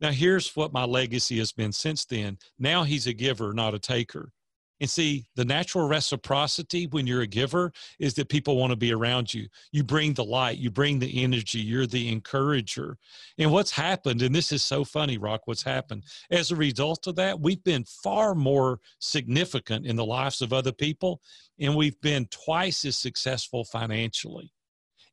Now, 0.00 0.10
here's 0.10 0.56
what 0.56 0.72
my 0.72 0.84
legacy 0.84 1.38
has 1.38 1.52
been 1.52 1.72
since 1.72 2.04
then. 2.04 2.38
Now 2.58 2.82
he's 2.82 3.06
a 3.06 3.12
giver, 3.12 3.52
not 3.52 3.74
a 3.74 3.78
taker. 3.78 4.32
And 4.80 4.88
see, 4.88 5.26
the 5.34 5.44
natural 5.44 5.88
reciprocity 5.88 6.86
when 6.86 7.04
you're 7.04 7.22
a 7.22 7.26
giver 7.26 7.72
is 7.98 8.14
that 8.14 8.28
people 8.28 8.56
want 8.56 8.70
to 8.70 8.76
be 8.76 8.92
around 8.92 9.34
you. 9.34 9.48
You 9.72 9.82
bring 9.82 10.14
the 10.14 10.24
light, 10.24 10.58
you 10.58 10.70
bring 10.70 11.00
the 11.00 11.24
energy, 11.24 11.58
you're 11.58 11.86
the 11.88 12.08
encourager. 12.12 12.96
And 13.38 13.50
what's 13.50 13.72
happened, 13.72 14.22
and 14.22 14.32
this 14.32 14.52
is 14.52 14.62
so 14.62 14.84
funny, 14.84 15.18
Rock, 15.18 15.42
what's 15.46 15.64
happened, 15.64 16.04
as 16.30 16.52
a 16.52 16.56
result 16.56 17.08
of 17.08 17.16
that, 17.16 17.40
we've 17.40 17.64
been 17.64 17.84
far 17.84 18.36
more 18.36 18.78
significant 19.00 19.84
in 19.84 19.96
the 19.96 20.06
lives 20.06 20.42
of 20.42 20.52
other 20.52 20.72
people, 20.72 21.20
and 21.58 21.74
we've 21.74 22.00
been 22.00 22.26
twice 22.26 22.84
as 22.84 22.96
successful 22.96 23.64
financially. 23.64 24.52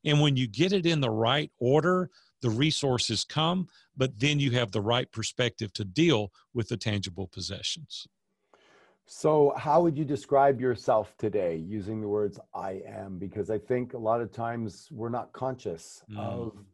And 0.04 0.20
when 0.20 0.36
you 0.36 0.46
get 0.46 0.72
it 0.72 0.86
in 0.86 1.00
the 1.00 1.10
right 1.10 1.50
order, 1.58 2.10
the 2.42 2.50
resources 2.50 3.24
come, 3.24 3.68
but 3.96 4.18
then 4.18 4.38
you 4.38 4.50
have 4.52 4.72
the 4.72 4.80
right 4.80 5.10
perspective 5.10 5.72
to 5.74 5.84
deal 5.84 6.32
with 6.54 6.68
the 6.68 6.76
tangible 6.76 7.26
possessions. 7.26 8.06
So, 9.08 9.52
how 9.56 9.82
would 9.82 9.96
you 9.96 10.04
describe 10.04 10.60
yourself 10.60 11.16
today 11.16 11.56
using 11.56 12.00
the 12.00 12.08
words 12.08 12.40
I 12.52 12.82
am? 12.86 13.18
Because 13.18 13.50
I 13.50 13.58
think 13.58 13.94
a 13.94 13.98
lot 13.98 14.20
of 14.20 14.32
times 14.32 14.88
we're 14.90 15.10
not 15.10 15.32
conscious 15.32 16.02
Mm. 16.10 16.18
of 16.18 16.64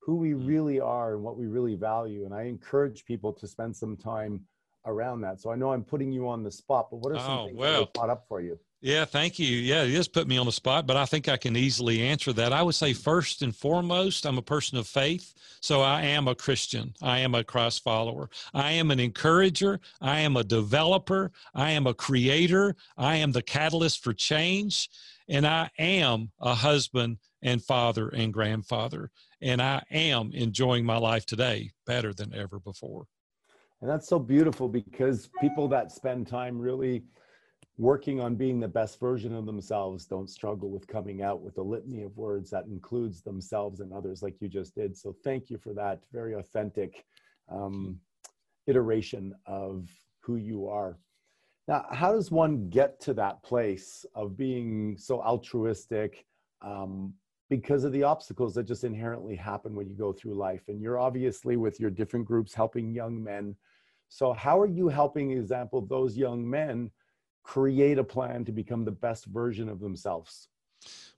who 0.00 0.16
we 0.16 0.32
Mm. 0.32 0.46
really 0.48 0.80
are 0.80 1.14
and 1.14 1.22
what 1.22 1.36
we 1.36 1.46
really 1.46 1.74
value. 1.74 2.24
And 2.24 2.34
I 2.34 2.42
encourage 2.44 3.04
people 3.04 3.32
to 3.34 3.46
spend 3.46 3.76
some 3.76 3.96
time 3.96 4.46
around 4.86 5.20
that. 5.20 5.40
So, 5.40 5.50
I 5.50 5.54
know 5.54 5.72
I'm 5.72 5.84
putting 5.84 6.10
you 6.12 6.28
on 6.28 6.42
the 6.42 6.50
spot, 6.50 6.88
but 6.90 6.96
what 6.96 7.12
are 7.12 7.18
some 7.18 7.40
Oh, 7.40 7.44
things 7.44 7.58
well. 7.58 7.80
that 7.84 7.92
caught 7.94 8.10
up 8.10 8.26
for 8.26 8.40
you? 8.40 8.58
Yeah, 8.84 9.04
thank 9.04 9.38
you. 9.38 9.46
Yeah, 9.46 9.84
it 9.84 9.92
just 9.92 10.12
put 10.12 10.26
me 10.26 10.36
on 10.36 10.46
the 10.46 10.50
spot, 10.50 10.88
but 10.88 10.96
I 10.96 11.04
think 11.04 11.28
I 11.28 11.36
can 11.36 11.56
easily 11.56 12.02
answer 12.02 12.32
that. 12.32 12.52
I 12.52 12.64
would 12.64 12.74
say, 12.74 12.92
first 12.92 13.40
and 13.42 13.54
foremost, 13.54 14.26
I'm 14.26 14.38
a 14.38 14.42
person 14.42 14.76
of 14.76 14.88
faith. 14.88 15.34
So 15.60 15.82
I 15.82 16.02
am 16.02 16.26
a 16.26 16.34
Christian. 16.34 16.92
I 17.00 17.20
am 17.20 17.36
a 17.36 17.44
Christ 17.44 17.84
follower. 17.84 18.28
I 18.52 18.72
am 18.72 18.90
an 18.90 18.98
encourager. 18.98 19.78
I 20.00 20.18
am 20.20 20.36
a 20.36 20.42
developer. 20.42 21.30
I 21.54 21.70
am 21.70 21.86
a 21.86 21.94
creator. 21.94 22.74
I 22.98 23.16
am 23.16 23.30
the 23.30 23.42
catalyst 23.42 24.02
for 24.02 24.12
change. 24.12 24.90
And 25.28 25.46
I 25.46 25.70
am 25.78 26.32
a 26.40 26.52
husband 26.52 27.18
and 27.40 27.62
father 27.62 28.08
and 28.08 28.32
grandfather. 28.32 29.12
And 29.40 29.62
I 29.62 29.84
am 29.92 30.32
enjoying 30.34 30.84
my 30.84 30.96
life 30.96 31.24
today 31.24 31.70
better 31.86 32.12
than 32.12 32.34
ever 32.34 32.58
before. 32.58 33.06
And 33.80 33.88
that's 33.88 34.08
so 34.08 34.18
beautiful 34.18 34.68
because 34.68 35.30
people 35.40 35.68
that 35.68 35.92
spend 35.92 36.26
time 36.26 36.58
really 36.58 37.04
working 37.82 38.20
on 38.20 38.36
being 38.36 38.60
the 38.60 38.68
best 38.68 39.00
version 39.00 39.34
of 39.34 39.44
themselves 39.44 40.06
don't 40.06 40.30
struggle 40.30 40.70
with 40.70 40.86
coming 40.86 41.20
out 41.20 41.40
with 41.40 41.58
a 41.58 41.62
litany 41.62 42.04
of 42.04 42.16
words 42.16 42.48
that 42.48 42.64
includes 42.66 43.22
themselves 43.22 43.80
and 43.80 43.92
others 43.92 44.22
like 44.22 44.40
you 44.40 44.46
just 44.46 44.76
did. 44.76 44.96
So 44.96 45.16
thank 45.24 45.50
you 45.50 45.58
for 45.58 45.74
that 45.74 45.98
very 46.12 46.34
authentic 46.34 47.04
um, 47.48 47.98
iteration 48.68 49.34
of 49.46 49.88
who 50.20 50.36
you 50.36 50.68
are. 50.68 50.96
Now, 51.66 51.84
how 51.90 52.12
does 52.12 52.30
one 52.30 52.68
get 52.70 53.00
to 53.00 53.14
that 53.14 53.42
place 53.42 54.06
of 54.14 54.36
being 54.36 54.96
so 54.96 55.20
altruistic 55.20 56.24
um, 56.64 57.12
because 57.50 57.82
of 57.82 57.90
the 57.90 58.04
obstacles 58.04 58.54
that 58.54 58.62
just 58.62 58.84
inherently 58.84 59.34
happen 59.34 59.74
when 59.74 59.88
you 59.88 59.96
go 59.96 60.12
through 60.12 60.34
life? 60.34 60.62
And 60.68 60.80
you're 60.80 61.00
obviously 61.00 61.56
with 61.56 61.80
your 61.80 61.90
different 61.90 62.26
groups 62.26 62.54
helping 62.54 62.94
young 62.94 63.20
men. 63.20 63.56
So, 64.08 64.32
how 64.32 64.60
are 64.60 64.66
you 64.68 64.86
helping, 64.86 65.32
example, 65.32 65.84
those 65.84 66.16
young 66.16 66.48
men 66.48 66.92
create 67.42 67.98
a 67.98 68.04
plan 68.04 68.44
to 68.44 68.52
become 68.52 68.84
the 68.84 68.90
best 68.90 69.26
version 69.26 69.68
of 69.68 69.80
themselves? 69.80 70.48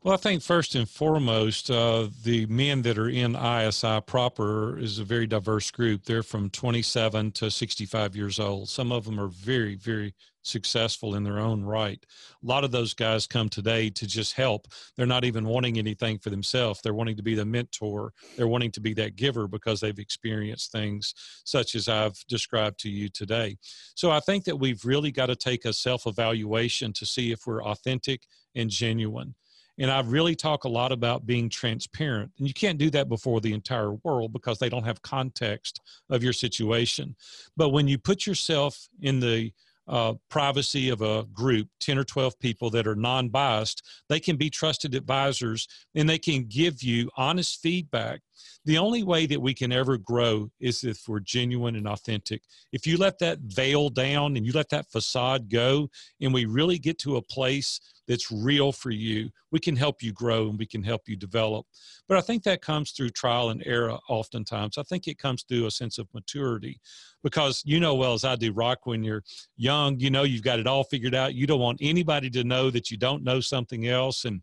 Well, 0.04 0.12
I 0.12 0.18
think 0.18 0.42
first 0.42 0.74
and 0.74 0.86
foremost, 0.86 1.70
uh, 1.70 2.08
the 2.24 2.44
men 2.44 2.82
that 2.82 2.98
are 2.98 3.08
in 3.08 3.34
ISI 3.34 4.02
proper 4.02 4.78
is 4.78 4.98
a 4.98 5.04
very 5.04 5.26
diverse 5.26 5.70
group. 5.70 6.04
They're 6.04 6.22
from 6.22 6.50
27 6.50 7.32
to 7.32 7.50
65 7.50 8.14
years 8.14 8.38
old. 8.38 8.68
Some 8.68 8.92
of 8.92 9.06
them 9.06 9.18
are 9.18 9.28
very, 9.28 9.76
very 9.76 10.14
successful 10.42 11.14
in 11.14 11.24
their 11.24 11.38
own 11.38 11.64
right. 11.64 12.04
A 12.42 12.46
lot 12.46 12.64
of 12.64 12.70
those 12.70 12.92
guys 12.92 13.26
come 13.26 13.48
today 13.48 13.88
to 13.88 14.06
just 14.06 14.34
help. 14.34 14.68
They're 14.94 15.06
not 15.06 15.24
even 15.24 15.46
wanting 15.46 15.78
anything 15.78 16.18
for 16.18 16.28
themselves. 16.28 16.82
They're 16.82 16.92
wanting 16.92 17.16
to 17.16 17.22
be 17.22 17.34
the 17.34 17.46
mentor. 17.46 18.12
They're 18.36 18.46
wanting 18.46 18.72
to 18.72 18.82
be 18.82 18.92
that 18.92 19.16
giver 19.16 19.48
because 19.48 19.80
they've 19.80 19.98
experienced 19.98 20.70
things 20.70 21.14
such 21.44 21.74
as 21.74 21.88
I've 21.88 22.22
described 22.28 22.78
to 22.80 22.90
you 22.90 23.08
today. 23.08 23.56
So 23.94 24.10
I 24.10 24.20
think 24.20 24.44
that 24.44 24.60
we've 24.60 24.84
really 24.84 25.12
got 25.12 25.26
to 25.26 25.36
take 25.36 25.64
a 25.64 25.72
self 25.72 26.06
evaluation 26.06 26.92
to 26.92 27.06
see 27.06 27.32
if 27.32 27.46
we're 27.46 27.64
authentic 27.64 28.26
and 28.54 28.68
genuine. 28.68 29.34
And 29.78 29.90
I 29.90 30.00
really 30.00 30.36
talk 30.36 30.64
a 30.64 30.68
lot 30.68 30.92
about 30.92 31.26
being 31.26 31.48
transparent. 31.48 32.30
And 32.38 32.46
you 32.46 32.54
can't 32.54 32.78
do 32.78 32.90
that 32.90 33.08
before 33.08 33.40
the 33.40 33.52
entire 33.52 33.92
world 34.04 34.32
because 34.32 34.58
they 34.58 34.68
don't 34.68 34.84
have 34.84 35.02
context 35.02 35.80
of 36.10 36.22
your 36.22 36.32
situation. 36.32 37.16
But 37.56 37.70
when 37.70 37.88
you 37.88 37.98
put 37.98 38.26
yourself 38.26 38.88
in 39.00 39.20
the 39.20 39.52
uh, 39.86 40.14
privacy 40.30 40.88
of 40.88 41.02
a 41.02 41.24
group, 41.32 41.68
10 41.80 41.98
or 41.98 42.04
12 42.04 42.38
people 42.38 42.70
that 42.70 42.86
are 42.86 42.94
non 42.94 43.28
biased, 43.28 43.86
they 44.08 44.20
can 44.20 44.36
be 44.36 44.48
trusted 44.48 44.94
advisors 44.94 45.68
and 45.94 46.08
they 46.08 46.18
can 46.18 46.44
give 46.44 46.82
you 46.82 47.10
honest 47.16 47.60
feedback. 47.60 48.20
The 48.64 48.78
only 48.78 49.02
way 49.02 49.26
that 49.26 49.40
we 49.40 49.54
can 49.54 49.72
ever 49.72 49.98
grow 49.98 50.50
is 50.60 50.84
if 50.84 51.02
we're 51.06 51.20
genuine 51.20 51.76
and 51.76 51.86
authentic. 51.86 52.42
If 52.72 52.86
you 52.86 52.96
let 52.96 53.18
that 53.18 53.38
veil 53.40 53.88
down 53.90 54.36
and 54.36 54.46
you 54.46 54.52
let 54.52 54.70
that 54.70 54.90
facade 54.90 55.50
go, 55.50 55.88
and 56.20 56.32
we 56.32 56.44
really 56.44 56.78
get 56.78 56.98
to 57.00 57.16
a 57.16 57.22
place 57.22 57.80
that's 58.06 58.30
real 58.30 58.72
for 58.72 58.90
you, 58.90 59.30
we 59.50 59.58
can 59.58 59.76
help 59.76 60.02
you 60.02 60.12
grow 60.12 60.48
and 60.48 60.58
we 60.58 60.66
can 60.66 60.82
help 60.82 61.02
you 61.06 61.16
develop. 61.16 61.66
But 62.08 62.18
I 62.18 62.20
think 62.20 62.42
that 62.42 62.60
comes 62.60 62.90
through 62.90 63.10
trial 63.10 63.50
and 63.50 63.62
error 63.66 63.98
oftentimes. 64.08 64.78
I 64.78 64.82
think 64.82 65.06
it 65.06 65.18
comes 65.18 65.44
through 65.44 65.66
a 65.66 65.70
sense 65.70 65.98
of 65.98 66.08
maturity 66.12 66.80
because 67.22 67.62
you 67.64 67.80
know 67.80 67.94
well 67.94 68.14
as 68.14 68.24
I 68.24 68.36
do, 68.36 68.52
Rock, 68.52 68.80
when 68.84 69.02
you're 69.02 69.24
young, 69.56 69.98
you 69.98 70.10
know 70.10 70.22
you've 70.22 70.42
got 70.42 70.58
it 70.58 70.66
all 70.66 70.84
figured 70.84 71.14
out. 71.14 71.34
You 71.34 71.46
don't 71.46 71.60
want 71.60 71.78
anybody 71.80 72.30
to 72.30 72.44
know 72.44 72.70
that 72.70 72.90
you 72.90 72.96
don't 72.96 73.24
know 73.24 73.40
something 73.40 73.88
else. 73.88 74.24
And 74.24 74.42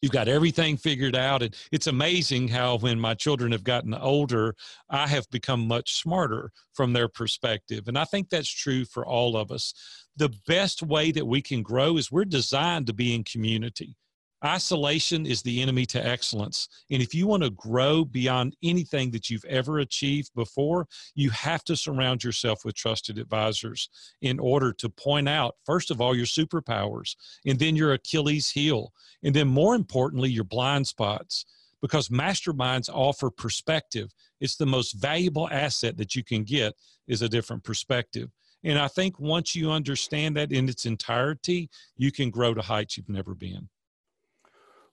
you've 0.00 0.12
got 0.12 0.28
everything 0.28 0.76
figured 0.76 1.16
out 1.16 1.42
and 1.42 1.54
it's 1.72 1.86
amazing 1.86 2.48
how 2.48 2.78
when 2.78 2.98
my 2.98 3.14
children 3.14 3.52
have 3.52 3.64
gotten 3.64 3.94
older 3.94 4.54
i 4.90 5.06
have 5.06 5.28
become 5.30 5.66
much 5.66 6.00
smarter 6.00 6.50
from 6.74 6.92
their 6.92 7.08
perspective 7.08 7.88
and 7.88 7.98
i 7.98 8.04
think 8.04 8.28
that's 8.28 8.48
true 8.48 8.84
for 8.84 9.04
all 9.06 9.36
of 9.36 9.50
us. 9.50 9.74
The 10.16 10.34
best 10.46 10.82
way 10.82 11.10
that 11.12 11.26
we 11.26 11.42
can 11.42 11.62
grow 11.62 11.96
is 11.96 12.10
we're 12.10 12.24
designed 12.24 12.86
to 12.86 12.94
be 12.94 13.14
in 13.14 13.24
community 13.24 13.96
Isolation 14.44 15.24
is 15.24 15.42
the 15.42 15.62
enemy 15.62 15.86
to 15.86 16.06
excellence. 16.06 16.68
And 16.90 17.02
if 17.02 17.14
you 17.14 17.26
want 17.26 17.42
to 17.42 17.50
grow 17.50 18.04
beyond 18.04 18.54
anything 18.62 19.10
that 19.12 19.30
you've 19.30 19.44
ever 19.46 19.78
achieved 19.78 20.30
before, 20.34 20.86
you 21.14 21.30
have 21.30 21.64
to 21.64 21.76
surround 21.76 22.22
yourself 22.22 22.64
with 22.64 22.74
trusted 22.74 23.18
advisors 23.18 23.88
in 24.20 24.38
order 24.38 24.72
to 24.74 24.90
point 24.90 25.28
out, 25.28 25.56
first 25.64 25.90
of 25.90 26.00
all, 26.00 26.14
your 26.14 26.26
superpowers, 26.26 27.16
and 27.46 27.58
then 27.58 27.76
your 27.76 27.94
Achilles 27.94 28.50
heel, 28.50 28.92
and 29.22 29.34
then 29.34 29.48
more 29.48 29.74
importantly, 29.74 30.28
your 30.28 30.44
blind 30.44 30.86
spots. 30.86 31.46
Because 31.82 32.08
masterminds 32.08 32.88
offer 32.92 33.30
perspective. 33.30 34.12
It's 34.40 34.56
the 34.56 34.66
most 34.66 34.92
valuable 34.92 35.48
asset 35.50 35.96
that 35.98 36.16
you 36.16 36.24
can 36.24 36.42
get 36.42 36.74
is 37.06 37.22
a 37.22 37.28
different 37.28 37.64
perspective. 37.64 38.30
And 38.64 38.78
I 38.78 38.88
think 38.88 39.20
once 39.20 39.54
you 39.54 39.70
understand 39.70 40.36
that 40.36 40.52
in 40.52 40.68
its 40.68 40.86
entirety, 40.86 41.70
you 41.96 42.10
can 42.10 42.30
grow 42.30 42.54
to 42.54 42.62
heights 42.62 42.96
you've 42.96 43.08
never 43.08 43.34
been. 43.34 43.68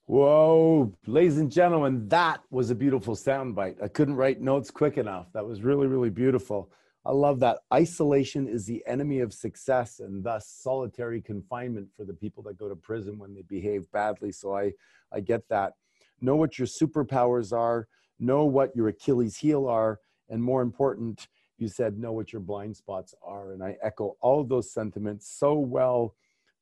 Whoa, 0.05 0.93
ladies 1.07 1.37
and 1.37 1.49
gentlemen, 1.49 2.09
that 2.09 2.41
was 2.51 2.69
a 2.69 2.75
beautiful 2.75 3.15
soundbite. 3.15 3.81
I 3.81 3.87
couldn't 3.87 4.15
write 4.15 4.41
notes 4.41 4.69
quick 4.69 4.97
enough. 4.97 5.31
That 5.31 5.45
was 5.45 5.61
really, 5.61 5.87
really 5.87 6.09
beautiful. 6.09 6.69
I 7.05 7.13
love 7.13 7.39
that. 7.39 7.59
Isolation 7.73 8.49
is 8.49 8.65
the 8.65 8.83
enemy 8.85 9.21
of 9.21 9.33
success 9.33 10.01
and 10.01 10.21
thus 10.21 10.49
solitary 10.49 11.21
confinement 11.21 11.87
for 11.95 12.03
the 12.03 12.13
people 12.13 12.43
that 12.43 12.57
go 12.57 12.67
to 12.67 12.75
prison 12.75 13.17
when 13.17 13.33
they 13.33 13.43
behave 13.43 13.89
badly. 13.93 14.33
So 14.33 14.53
I, 14.53 14.73
I 15.13 15.21
get 15.21 15.47
that. 15.47 15.71
Know 16.19 16.35
what 16.35 16.59
your 16.59 16.67
superpowers 16.67 17.53
are, 17.53 17.87
know 18.19 18.43
what 18.43 18.75
your 18.75 18.89
Achilles 18.89 19.37
heel 19.37 19.67
are, 19.67 20.01
and 20.27 20.43
more 20.43 20.63
important, 20.63 21.29
you 21.57 21.69
said 21.69 21.97
know 21.97 22.11
what 22.11 22.33
your 22.33 22.41
blind 22.41 22.75
spots 22.75 23.15
are. 23.25 23.53
And 23.53 23.63
I 23.63 23.77
echo 23.81 24.17
all 24.19 24.43
those 24.43 24.69
sentiments 24.69 25.33
so 25.33 25.53
well 25.53 26.13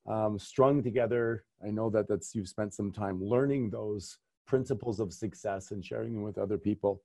um, 0.07 0.39
strung 0.39 0.81
together. 0.81 1.45
I 1.65 1.71
know 1.71 1.89
that 1.89 2.07
that's 2.07 2.33
you've 2.35 2.47
spent 2.47 2.73
some 2.73 2.91
time 2.91 3.23
learning 3.23 3.69
those 3.69 4.17
principles 4.47 4.99
of 4.99 5.13
success 5.13 5.71
and 5.71 5.83
sharing 5.83 6.13
them 6.13 6.23
with 6.23 6.37
other 6.37 6.57
people. 6.57 7.01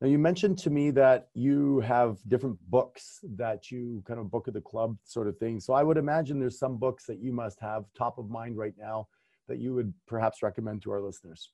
Now, 0.00 0.08
you 0.08 0.18
mentioned 0.18 0.56
to 0.60 0.70
me 0.70 0.90
that 0.92 1.28
you 1.34 1.80
have 1.80 2.18
different 2.28 2.58
books 2.70 3.20
that 3.36 3.70
you 3.70 4.02
kind 4.06 4.18
of 4.18 4.30
book 4.30 4.48
of 4.48 4.54
the 4.54 4.60
club 4.60 4.96
sort 5.04 5.28
of 5.28 5.36
thing. 5.36 5.60
So 5.60 5.74
I 5.74 5.82
would 5.82 5.98
imagine 5.98 6.40
there's 6.40 6.58
some 6.58 6.78
books 6.78 7.04
that 7.04 7.20
you 7.20 7.32
must 7.32 7.60
have 7.60 7.84
top 7.96 8.16
of 8.16 8.30
mind 8.30 8.56
right 8.56 8.74
now 8.78 9.08
that 9.46 9.58
you 9.58 9.74
would 9.74 9.92
perhaps 10.06 10.42
recommend 10.42 10.80
to 10.82 10.92
our 10.92 11.02
listeners. 11.02 11.50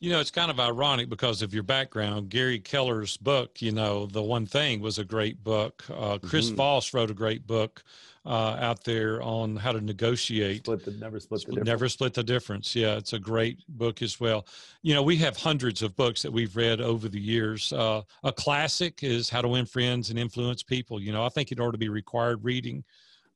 You 0.00 0.10
know, 0.10 0.20
it's 0.20 0.30
kind 0.30 0.50
of 0.50 0.60
ironic 0.60 1.08
because 1.08 1.42
of 1.42 1.52
your 1.52 1.64
background. 1.64 2.30
Gary 2.30 2.60
Keller's 2.60 3.16
book, 3.16 3.60
you 3.60 3.72
know, 3.72 4.06
The 4.06 4.22
One 4.22 4.46
Thing 4.46 4.80
was 4.80 4.98
a 4.98 5.04
great 5.04 5.42
book. 5.42 5.84
Uh, 5.92 6.18
Chris 6.18 6.46
mm-hmm. 6.46 6.56
Voss 6.56 6.94
wrote 6.94 7.10
a 7.10 7.14
great 7.14 7.46
book 7.46 7.82
uh, 8.24 8.56
out 8.60 8.84
there 8.84 9.22
on 9.22 9.56
how 9.56 9.72
to 9.72 9.80
negotiate. 9.80 10.58
Split 10.58 10.84
the, 10.84 10.90
never 10.92 11.18
split 11.18 11.40
the 11.40 11.46
difference. 11.46 11.66
Never 11.66 11.88
split 11.88 12.14
the 12.14 12.22
difference. 12.22 12.76
Yeah, 12.76 12.96
it's 12.96 13.12
a 13.12 13.18
great 13.18 13.58
book 13.68 14.02
as 14.02 14.20
well. 14.20 14.46
You 14.82 14.94
know, 14.94 15.02
we 15.02 15.16
have 15.16 15.36
hundreds 15.36 15.82
of 15.82 15.96
books 15.96 16.22
that 16.22 16.32
we've 16.32 16.54
read 16.54 16.80
over 16.80 17.08
the 17.08 17.20
years. 17.20 17.72
Uh, 17.72 18.02
a 18.22 18.32
classic 18.32 19.02
is 19.02 19.28
How 19.28 19.42
to 19.42 19.48
Win 19.48 19.66
Friends 19.66 20.10
and 20.10 20.18
Influence 20.18 20.62
People. 20.62 21.00
You 21.00 21.12
know, 21.12 21.24
I 21.24 21.28
think 21.28 21.50
it 21.50 21.58
ought 21.58 21.72
to 21.72 21.78
be 21.78 21.88
required 21.88 22.44
reading. 22.44 22.84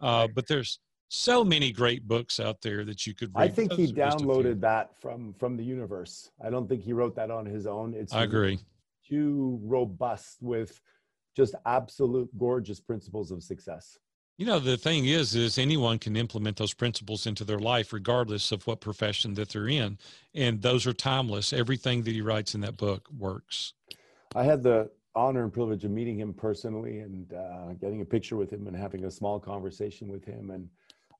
Uh, 0.00 0.28
but 0.34 0.46
there's 0.46 0.78
so 1.12 1.44
many 1.44 1.72
great 1.72 2.08
books 2.08 2.40
out 2.40 2.62
there 2.62 2.84
that 2.86 3.06
you 3.06 3.14
could 3.14 3.30
read. 3.36 3.44
I 3.44 3.48
think 3.48 3.70
Those 3.70 3.78
he 3.78 3.92
downloaded 3.92 4.60
that 4.60 4.98
from 5.00 5.34
from 5.34 5.56
the 5.56 5.64
universe. 5.64 6.30
I 6.42 6.48
don't 6.48 6.66
think 6.66 6.82
he 6.82 6.94
wrote 6.94 7.14
that 7.16 7.30
on 7.30 7.44
his 7.44 7.66
own. 7.66 7.92
It's 7.94 8.14
I 8.14 8.22
agree. 8.24 8.58
Too 9.06 9.60
robust 9.62 10.38
with 10.40 10.80
just 11.36 11.54
absolute 11.66 12.30
gorgeous 12.38 12.80
principles 12.80 13.30
of 13.30 13.42
success. 13.42 13.98
You 14.38 14.46
know, 14.46 14.58
the 14.58 14.78
thing 14.78 15.04
is, 15.04 15.34
is 15.34 15.58
anyone 15.58 15.98
can 15.98 16.16
implement 16.16 16.56
those 16.56 16.72
principles 16.72 17.26
into 17.26 17.44
their 17.44 17.58
life, 17.58 17.92
regardless 17.92 18.50
of 18.50 18.66
what 18.66 18.80
profession 18.80 19.34
that 19.34 19.50
they're 19.50 19.68
in, 19.68 19.98
and 20.34 20.62
those 20.62 20.86
are 20.86 20.94
timeless. 20.94 21.52
Everything 21.52 22.02
that 22.04 22.12
he 22.12 22.22
writes 22.22 22.54
in 22.54 22.62
that 22.62 22.78
book 22.78 23.06
works. 23.16 23.74
I 24.34 24.44
had 24.44 24.62
the 24.62 24.90
honor 25.14 25.42
and 25.42 25.52
privilege 25.52 25.84
of 25.84 25.90
meeting 25.90 26.18
him 26.18 26.32
personally 26.32 27.00
and 27.00 27.32
uh, 27.34 27.74
getting 27.74 28.00
a 28.00 28.04
picture 28.04 28.36
with 28.36 28.50
him 28.50 28.66
and 28.66 28.74
having 28.74 29.04
a 29.04 29.10
small 29.10 29.38
conversation 29.38 30.08
with 30.08 30.24
him 30.24 30.50
and 30.50 30.68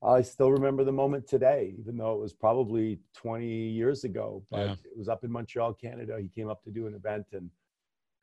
I 0.05 0.21
still 0.21 0.51
remember 0.51 0.83
the 0.83 0.91
moment 0.91 1.27
today, 1.27 1.75
even 1.79 1.97
though 1.97 2.13
it 2.13 2.19
was 2.19 2.33
probably 2.33 2.99
20 3.15 3.45
years 3.45 4.03
ago. 4.03 4.43
But 4.51 4.67
yeah. 4.67 4.73
it 4.73 4.97
was 4.97 5.07
up 5.07 5.23
in 5.23 5.31
Montreal, 5.31 5.73
Canada. 5.73 6.17
He 6.21 6.27
came 6.27 6.49
up 6.49 6.63
to 6.63 6.71
do 6.71 6.87
an 6.87 6.93
event 6.93 7.27
and 7.31 7.49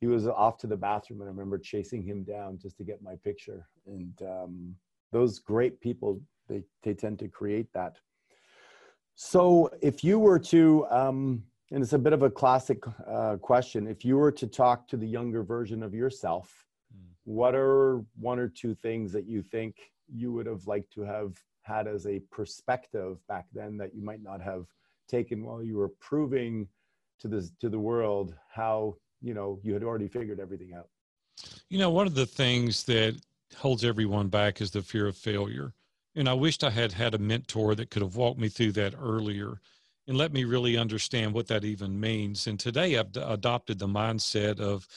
he 0.01 0.07
was 0.07 0.27
off 0.27 0.59
to 0.59 0.67
the 0.67 0.77
bathroom. 0.77 1.21
And 1.21 1.29
I 1.29 1.33
remember 1.33 1.59
chasing 1.59 2.03
him 2.03 2.23
down 2.23 2.59
just 2.59 2.77
to 2.79 2.85
get 2.85 3.03
my 3.03 3.15
picture. 3.25 3.67
And 3.87 4.13
um, 4.23 4.75
those 5.11 5.39
great 5.39 5.81
people, 5.81 6.21
they, 6.49 6.63
they 6.83 6.95
tend 6.95 7.19
to 7.21 7.29
create 7.29 7.73
that. 7.73 7.97
So 9.15 9.71
if 9.81 10.05
you 10.05 10.19
were 10.19 10.39
to, 10.39 10.87
um, 10.91 11.43
and 11.71 11.83
it's 11.83 11.93
a 11.93 11.99
bit 11.99 12.13
of 12.13 12.23
a 12.23 12.31
classic 12.31 12.83
uh, 13.07 13.37
question, 13.37 13.87
if 13.87 14.05
you 14.05 14.17
were 14.17 14.33
to 14.33 14.47
talk 14.47 14.89
to 14.89 14.97
the 14.97 15.07
younger 15.07 15.43
version 15.43 15.83
of 15.83 15.95
yourself, 15.95 16.67
mm. 16.95 17.11
what 17.25 17.55
are 17.55 18.03
one 18.19 18.39
or 18.39 18.49
two 18.49 18.75
things 18.75 19.13
that 19.13 19.27
you 19.27 19.43
think 19.43 19.77
you 20.13 20.33
would 20.33 20.47
have 20.47 20.67
liked 20.67 20.93
to 20.95 21.03
have 21.03 21.37
had 21.63 21.87
as 21.87 22.07
a 22.07 22.21
perspective 22.31 23.19
back 23.29 23.47
then 23.53 23.77
that 23.79 23.95
you 23.95 24.03
might 24.03 24.23
not 24.23 24.41
have 24.41 24.67
taken 25.09 25.45
while 25.45 25.63
you 25.63 25.77
were 25.77 25.89
proving 26.01 26.69
to 27.21 27.29
the 27.29 27.49
to 27.61 27.69
the 27.69 27.79
world 27.79 28.35
how 28.49 28.97
you 29.21 29.35
know 29.35 29.59
you 29.63 29.75
had 29.75 29.83
already 29.83 30.09
figured 30.09 30.41
everything 30.41 30.73
out. 30.75 30.89
You 31.69 31.79
know 31.79 31.91
one 31.91 32.07
of 32.07 32.15
the 32.15 32.27
things 32.27 32.85
that 32.85 33.17
holds 33.57 33.85
everyone 33.85 34.29
back 34.29 34.61
is 34.61 34.71
the 34.71 34.83
fear 34.83 35.07
of 35.07 35.17
failure. 35.17 35.73
And 36.17 36.29
i 36.29 36.33
wished 36.33 36.65
i 36.65 36.71
had 36.71 36.93
had 36.93 37.15
a 37.15 37.19
mentor 37.19 37.75
that 37.75 37.91
could 37.91 38.03
have 38.03 38.17
walked 38.17 38.41
me 38.41 38.49
through 38.49 38.73
that 38.73 38.95
earlier 38.99 39.61
and 40.09 40.17
let 40.17 40.33
me 40.33 40.45
really 40.45 40.77
understand 40.77 41.35
what 41.35 41.47
that 41.49 41.65
even 41.65 42.01
means. 42.01 42.47
And 42.47 42.59
today 42.59 42.97
i've 42.97 43.17
adopted 43.17 43.79
the 43.79 43.87
mindset 43.87 44.59
of 44.61 44.89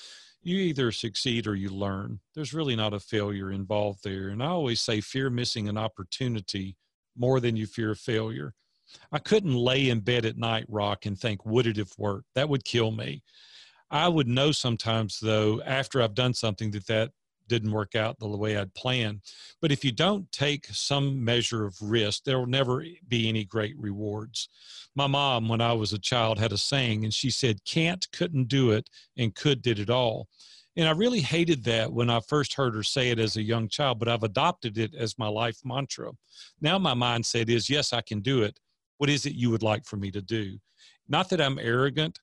you 0.44 0.58
either 0.58 0.92
succeed 0.92 1.48
or 1.48 1.56
you 1.56 1.70
learn. 1.70 2.20
There's 2.36 2.54
really 2.54 2.76
not 2.76 2.94
a 2.94 3.00
failure 3.00 3.52
involved 3.52 4.04
there. 4.04 4.30
And 4.30 4.44
I 4.44 4.48
always 4.48 4.82
say 4.82 5.02
fear 5.02 5.30
missing 5.30 5.70
an 5.70 5.78
opportunity 5.78 6.76
more 7.18 7.40
than 7.40 7.56
you 7.56 7.66
fear 7.66 7.96
failure. 7.96 8.54
I 9.12 9.20
couldn't 9.20 9.56
lay 9.56 9.90
in 9.90 10.02
bed 10.02 10.26
at 10.26 10.38
night, 10.38 10.66
Rock, 10.68 11.06
and 11.06 11.18
think, 11.18 11.46
would 11.46 11.68
it 11.68 11.78
have 11.78 11.94
worked? 11.98 12.28
That 12.36 12.50
would 12.50 12.66
kill 12.66 12.92
me. 12.92 13.24
I 13.90 14.08
would 14.08 14.28
know 14.28 14.52
sometimes, 14.52 15.20
though, 15.22 15.62
after 15.62 16.02
I've 16.02 16.16
done 16.16 16.34
something 16.34 16.72
that 16.72 16.88
that 16.88 17.12
didn't 17.48 17.72
work 17.72 17.96
out 17.96 18.20
the 18.20 18.28
way 18.28 18.58
I'd 18.58 18.74
planned. 18.74 19.22
But 19.62 19.72
if 19.72 19.84
you 19.84 19.92
don't 19.92 20.32
take 20.32 20.68
some 20.68 21.24
measure 21.24 21.66
of 21.66 21.76
risk, 21.82 22.24
there 22.24 22.40
will 22.40 22.48
never 22.48 22.84
be 23.08 23.30
any 23.30 23.46
great 23.46 23.78
rewards. 23.78 24.50
My 24.96 25.08
mom, 25.08 25.48
when 25.48 25.62
I 25.62 25.74
was 25.74 25.94
a 25.94 26.00
child, 26.00 26.40
had 26.40 26.52
a 26.52 26.58
saying, 26.58 27.04
and 27.04 27.14
she 27.14 27.30
said, 27.30 27.66
Can't, 27.66 28.06
couldn't 28.12 28.48
do 28.48 28.72
it, 28.72 28.90
and 29.18 29.36
could 29.36 29.62
did 29.62 29.80
it 29.80 29.90
all. 29.90 30.28
And 30.76 30.88
I 30.88 30.92
really 30.92 31.22
hated 31.22 31.64
that 31.66 31.94
when 31.94 32.10
I 32.10 32.20
first 32.22 32.56
heard 32.56 32.74
her 32.74 32.84
say 32.84 33.12
it 33.12 33.20
as 33.20 33.38
a 33.38 33.44
young 33.44 33.70
child, 33.70 34.00
but 34.00 34.08
I've 34.08 34.24
adopted 34.24 34.78
it 34.78 34.96
as 34.96 35.20
my 35.20 35.28
life 35.28 35.58
mantra. 35.64 36.12
Now 36.62 36.80
my 36.80 36.94
mindset 36.94 37.50
is, 37.50 37.70
Yes, 37.70 37.94
I 37.94 38.02
can 38.02 38.22
do 38.22 38.42
it. 38.42 38.60
What 38.98 39.10
is 39.10 39.26
it 39.26 39.34
you 39.34 39.50
would 39.52 39.64
like 39.64 39.86
for 39.86 39.98
me 39.98 40.12
to 40.12 40.22
do? 40.22 40.58
Not 41.08 41.30
that 41.30 41.42
I'm 41.42 41.60
arrogant, 41.60 42.20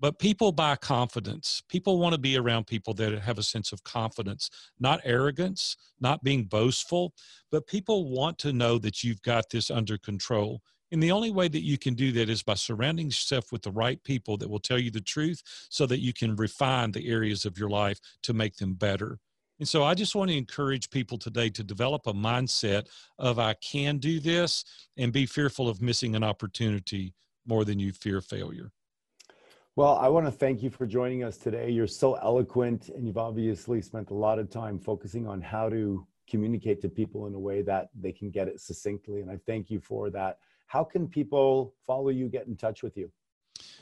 but 0.00 0.18
people 0.18 0.50
buy 0.50 0.76
confidence. 0.76 1.62
People 1.68 1.98
want 1.98 2.14
to 2.14 2.20
be 2.20 2.38
around 2.38 2.66
people 2.66 2.94
that 2.94 3.20
have 3.20 3.38
a 3.38 3.42
sense 3.42 3.70
of 3.70 3.84
confidence, 3.84 4.50
not 4.80 5.00
arrogance, 5.04 5.76
not 6.00 6.24
being 6.24 6.44
boastful, 6.44 7.12
but 7.52 7.66
people 7.66 8.10
want 8.10 8.38
to 8.38 8.52
know 8.52 8.78
that 8.78 9.04
you've 9.04 9.22
got 9.22 9.50
this 9.50 9.70
under 9.70 9.98
control. 9.98 10.62
And 10.90 11.02
the 11.02 11.12
only 11.12 11.30
way 11.30 11.46
that 11.48 11.62
you 11.62 11.78
can 11.78 11.94
do 11.94 12.10
that 12.12 12.28
is 12.28 12.42
by 12.42 12.54
surrounding 12.54 13.06
yourself 13.06 13.52
with 13.52 13.62
the 13.62 13.70
right 13.70 14.02
people 14.02 14.36
that 14.38 14.50
will 14.50 14.58
tell 14.58 14.78
you 14.78 14.90
the 14.90 15.00
truth 15.00 15.42
so 15.68 15.86
that 15.86 16.00
you 16.00 16.12
can 16.12 16.34
refine 16.34 16.90
the 16.90 17.08
areas 17.08 17.44
of 17.44 17.58
your 17.58 17.70
life 17.70 18.00
to 18.22 18.32
make 18.32 18.56
them 18.56 18.74
better. 18.74 19.18
And 19.60 19.68
so 19.68 19.84
I 19.84 19.92
just 19.94 20.14
want 20.14 20.30
to 20.30 20.36
encourage 20.36 20.88
people 20.88 21.18
today 21.18 21.50
to 21.50 21.62
develop 21.62 22.06
a 22.06 22.14
mindset 22.14 22.88
of 23.18 23.38
I 23.38 23.54
can 23.54 23.98
do 23.98 24.18
this 24.18 24.64
and 24.96 25.12
be 25.12 25.26
fearful 25.26 25.68
of 25.68 25.82
missing 25.82 26.16
an 26.16 26.24
opportunity 26.24 27.14
more 27.46 27.66
than 27.66 27.78
you 27.78 27.92
fear 27.92 28.22
failure. 28.22 28.72
Well, 29.80 29.96
I 29.96 30.08
want 30.08 30.26
to 30.26 30.30
thank 30.30 30.62
you 30.62 30.68
for 30.68 30.84
joining 30.84 31.24
us 31.24 31.38
today. 31.38 31.70
You're 31.70 31.86
so 31.86 32.12
eloquent, 32.16 32.90
and 32.90 33.06
you've 33.06 33.16
obviously 33.16 33.80
spent 33.80 34.10
a 34.10 34.14
lot 34.14 34.38
of 34.38 34.50
time 34.50 34.78
focusing 34.78 35.26
on 35.26 35.40
how 35.40 35.70
to 35.70 36.06
communicate 36.28 36.82
to 36.82 36.90
people 36.90 37.26
in 37.26 37.32
a 37.32 37.38
way 37.38 37.62
that 37.62 37.88
they 37.98 38.12
can 38.12 38.28
get 38.28 38.46
it 38.46 38.60
succinctly. 38.60 39.22
And 39.22 39.30
I 39.30 39.38
thank 39.46 39.70
you 39.70 39.80
for 39.80 40.10
that. 40.10 40.36
How 40.66 40.84
can 40.84 41.08
people 41.08 41.72
follow 41.86 42.10
you, 42.10 42.28
get 42.28 42.46
in 42.46 42.58
touch 42.58 42.82
with 42.82 42.94
you? 42.94 43.10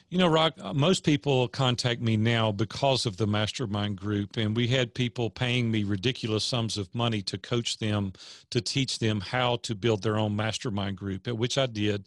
You 0.09 0.19
know, 0.19 0.29
Rock, 0.29 0.55
uh, 0.61 0.73
most 0.73 1.03
people 1.03 1.49
contact 1.49 2.01
me 2.01 2.17
now 2.17 2.53
because 2.53 3.05
of 3.05 3.17
the 3.17 3.27
mastermind 3.27 3.97
group, 3.97 4.37
and 4.37 4.57
we 4.57 4.69
had 4.69 4.95
people 4.95 5.31
paying 5.31 5.69
me 5.69 5.83
ridiculous 5.83 6.45
sums 6.45 6.79
of 6.79 6.95
money 6.95 7.23
to 7.23 7.37
coach 7.37 7.79
them, 7.79 8.13
to 8.51 8.61
teach 8.61 9.01
them 9.01 9.21
how 9.21 9.57
to 9.57 9.75
build 9.75 10.05
their 10.05 10.17
own 10.17 10.37
mastermind 10.37 10.97
group, 10.97 11.27
which 11.27 11.59
I 11.59 11.67
did 11.67 12.07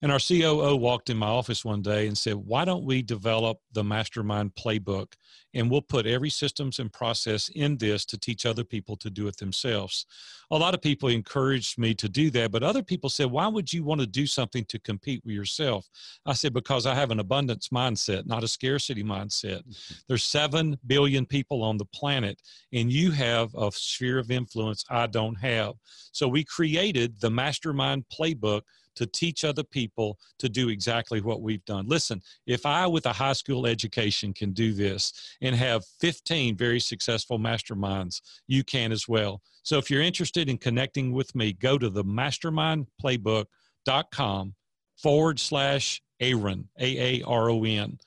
And 0.00 0.12
our 0.12 0.20
COO 0.20 0.76
walked 0.76 1.10
in 1.10 1.16
my 1.16 1.26
office 1.26 1.64
one 1.64 1.82
day 1.82 2.06
and 2.06 2.16
said, 2.16 2.34
Why 2.34 2.64
don't 2.64 2.84
we 2.84 3.02
develop 3.02 3.58
the 3.72 3.82
mastermind 3.82 4.54
playbook? 4.54 5.14
And 5.54 5.68
we'll 5.68 5.82
put 5.82 6.06
every 6.06 6.30
systems 6.30 6.78
and 6.78 6.92
process 6.92 7.48
in 7.48 7.78
this 7.78 8.04
to 8.06 8.18
teach 8.18 8.46
other 8.46 8.62
people 8.62 8.96
to 8.96 9.10
do 9.10 9.26
it 9.26 9.38
themselves. 9.38 10.06
A 10.50 10.56
lot 10.56 10.74
of 10.74 10.82
people 10.82 11.08
encouraged 11.08 11.78
me 11.78 11.94
to 11.94 12.08
do 12.08 12.30
that, 12.30 12.52
but 12.52 12.62
other 12.62 12.82
people 12.82 13.10
said, 13.10 13.26
Why 13.26 13.48
would 13.48 13.72
you 13.72 13.82
want 13.82 14.00
to 14.00 14.06
do 14.06 14.24
something 14.24 14.64
to 14.66 14.78
compete 14.78 15.20
with 15.24 15.34
yourself? 15.34 15.88
I 16.24 16.34
said, 16.34 16.52
Because 16.52 16.86
I 16.86 16.94
have 16.94 17.10
an 17.10 17.18
abundance 17.18 17.70
mindset, 17.70 18.24
not 18.24 18.44
a 18.44 18.48
scarcity 18.48 19.02
mindset. 19.02 19.62
Mm-hmm. 19.62 19.94
There's 20.06 20.24
7 20.24 20.78
billion 20.86 21.26
people 21.26 21.64
on 21.64 21.76
the 21.76 21.86
planet, 21.86 22.40
and 22.72 22.92
you 22.92 23.10
have 23.10 23.52
a 23.56 23.72
sphere 23.72 24.18
of 24.18 24.30
influence 24.30 24.84
I 24.88 25.08
don't 25.08 25.40
have. 25.40 25.74
So 26.12 26.28
we 26.28 26.44
created 26.44 27.20
the 27.20 27.30
mastermind 27.30 28.04
playbook 28.16 28.62
to 28.98 29.06
teach 29.06 29.44
other 29.44 29.64
people 29.64 30.18
to 30.38 30.48
do 30.48 30.68
exactly 30.68 31.20
what 31.20 31.40
we've 31.40 31.64
done. 31.64 31.88
Listen, 31.88 32.20
if 32.46 32.64
I, 32.66 32.86
with 32.86 33.06
a 33.06 33.12
high 33.12 33.32
school 33.32 33.66
education, 33.66 34.32
can 34.34 34.52
do 34.52 34.72
this 34.72 35.12
and 35.40 35.56
have 35.56 35.84
15 36.00 36.56
very 36.56 36.80
successful 36.80 37.38
masterminds, 37.38 38.20
you 38.46 38.64
can 38.64 38.92
as 38.92 39.08
well. 39.08 39.42
So 39.62 39.78
if 39.78 39.90
you're 39.90 40.02
interested 40.02 40.48
in 40.48 40.58
connecting 40.58 41.12
with 41.12 41.34
me, 41.34 41.52
go 41.52 41.78
to 41.78 41.88
the 41.88 42.04
mastermindplaybook.com 42.04 44.54
forward 44.96 45.40
slash 45.40 46.02
Aaron, 46.20 46.68
A 46.80 47.20
A 47.20 47.22
R 47.24 47.50
O 47.50 47.64
N 47.64 47.98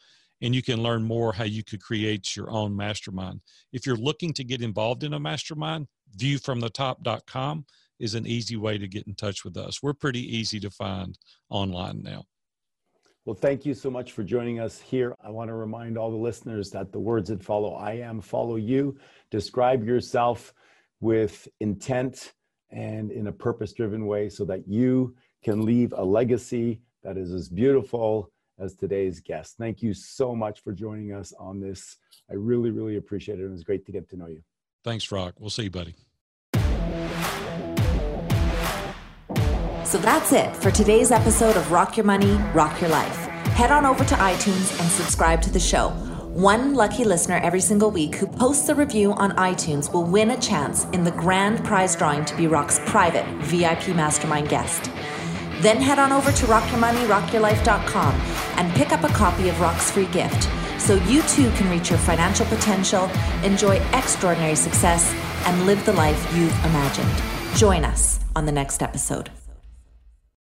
and 0.42 0.56
you 0.56 0.62
can 0.62 0.82
learn 0.82 1.04
more 1.04 1.34
how 1.34 1.44
you 1.44 1.64
could 1.64 1.82
create 1.82 2.36
your 2.36 2.50
own 2.50 2.76
mastermind. 2.76 3.42
If 3.72 3.86
you're 3.86 3.96
looking 3.96 4.34
to 4.34 4.44
get 4.44 4.62
involved 4.62 5.04
in 5.04 5.14
a 5.14 5.20
mastermind, 5.20 5.88
viewfromthetop.com 6.18 7.66
is 8.02 8.16
an 8.16 8.26
easy 8.26 8.58
way 8.58 8.78
to 8.78 8.88
get 8.88 9.08
in 9.08 9.14
touch 9.14 9.46
with 9.46 9.56
us. 9.56 9.82
We're 9.82 9.94
pretty 9.94 10.38
easy 10.38 10.60
to 10.62 10.70
find 10.70 11.18
online 11.50 12.02
now. 12.02 12.26
Well, 13.26 13.36
thank 13.36 13.66
you 13.66 13.76
so 13.76 13.92
much 13.92 14.14
for 14.14 14.24
joining 14.24 14.60
us 14.60 14.80
here. 14.80 15.16
I 15.24 15.30
want 15.30 15.50
to 15.50 15.54
remind 15.54 15.96
all 15.96 16.10
the 16.10 16.18
listeners 16.18 16.72
that 16.72 16.92
the 16.92 17.00
words 17.00 17.30
that 17.30 17.44
follow 17.44 17.76
I 17.76 17.94
am 17.94 18.20
follow 18.20 18.56
you. 18.56 18.98
Describe 19.30 19.86
yourself 19.86 20.54
with 21.00 21.48
intent 21.60 22.34
and 22.72 23.12
in 23.12 23.28
a 23.28 23.32
purpose 23.32 23.74
driven 23.74 24.08
way 24.08 24.30
so 24.30 24.44
that 24.46 24.68
you 24.68 25.16
can 25.44 25.64
leave 25.64 25.94
a 25.96 26.04
legacy 26.04 26.82
that 27.04 27.18
is 27.18 27.32
as 27.32 27.48
beautiful 27.48 28.32
as 28.60 28.76
today's 28.76 29.20
guest. 29.20 29.56
Thank 29.58 29.84
you 29.84 29.94
so 29.94 30.36
much 30.36 30.64
for 30.64 30.74
joining 30.74 31.14
us 31.14 31.32
on 31.40 31.60
this. 31.60 31.98
I 32.30 32.34
really, 32.34 32.72
really 32.72 32.96
appreciate 32.96 33.40
it. 33.40 33.46
It 33.46 33.52
was 33.52 33.64
great 33.64 33.86
to 33.86 33.92
get 33.92 34.10
to 34.10 34.18
know 34.18 34.28
you. 34.28 34.42
Thanks, 34.84 35.12
Rock. 35.12 35.36
We'll 35.40 35.52
see 35.52 35.64
you, 35.64 35.72
buddy. 35.72 35.94
So 39.92 39.98
that's 39.98 40.32
it 40.32 40.56
for 40.56 40.72
today's 40.72 41.12
episode 41.12 41.58
of 41.58 41.70
Rock 41.70 41.98
Your 41.98 42.06
Money, 42.06 42.32
Rock 42.54 42.80
Your 42.80 42.90
Life. 42.90 43.28
Head 43.58 43.72
on 43.72 43.86
over 43.86 44.06
to 44.06 44.16
iTunes 44.16 44.80
and 44.80 44.90
subscribe 44.90 45.42
to 45.42 45.50
the 45.52 45.60
show. 45.60 45.90
One 46.30 46.76
lucky 46.76 47.04
listener 47.04 47.42
every 47.44 47.60
single 47.60 47.92
week 47.92 48.16
who 48.16 48.26
posts 48.26 48.70
a 48.70 48.74
review 48.74 49.12
on 49.12 49.32
iTunes 49.32 49.92
will 49.92 50.06
win 50.06 50.32
a 50.32 50.40
chance 50.40 50.86
in 50.94 51.04
the 51.04 51.12
grand 51.12 51.66
prize 51.66 51.94
drawing 51.94 52.24
to 52.24 52.38
be 52.38 52.48
Rock's 52.48 52.80
private 52.86 53.26
VIP 53.44 53.90
mastermind 53.90 54.48
guest. 54.48 54.90
Then 55.60 55.82
head 55.82 56.00
on 56.00 56.14
over 56.14 56.32
to 56.32 56.46
rockyourmoneyrockyourlife.com 56.46 58.16
and 58.56 58.74
pick 58.76 58.94
up 58.94 59.04
a 59.04 59.14
copy 59.14 59.50
of 59.50 59.60
Rock's 59.60 59.92
free 59.92 60.08
gift 60.08 60.48
so 60.80 60.96
you 61.04 61.22
too 61.24 61.52
can 61.58 61.70
reach 61.70 61.90
your 61.90 62.00
financial 62.00 62.46
potential, 62.46 63.12
enjoy 63.44 63.76
extraordinary 63.92 64.56
success, 64.56 65.14
and 65.48 65.66
live 65.66 65.86
the 65.86 65.92
life 65.92 66.34
you've 66.34 66.58
imagined. 66.64 67.12
Join 67.58 67.84
us 67.84 68.22
on 68.38 68.46
the 68.46 68.54
next 68.54 68.82
episode. 68.82 69.30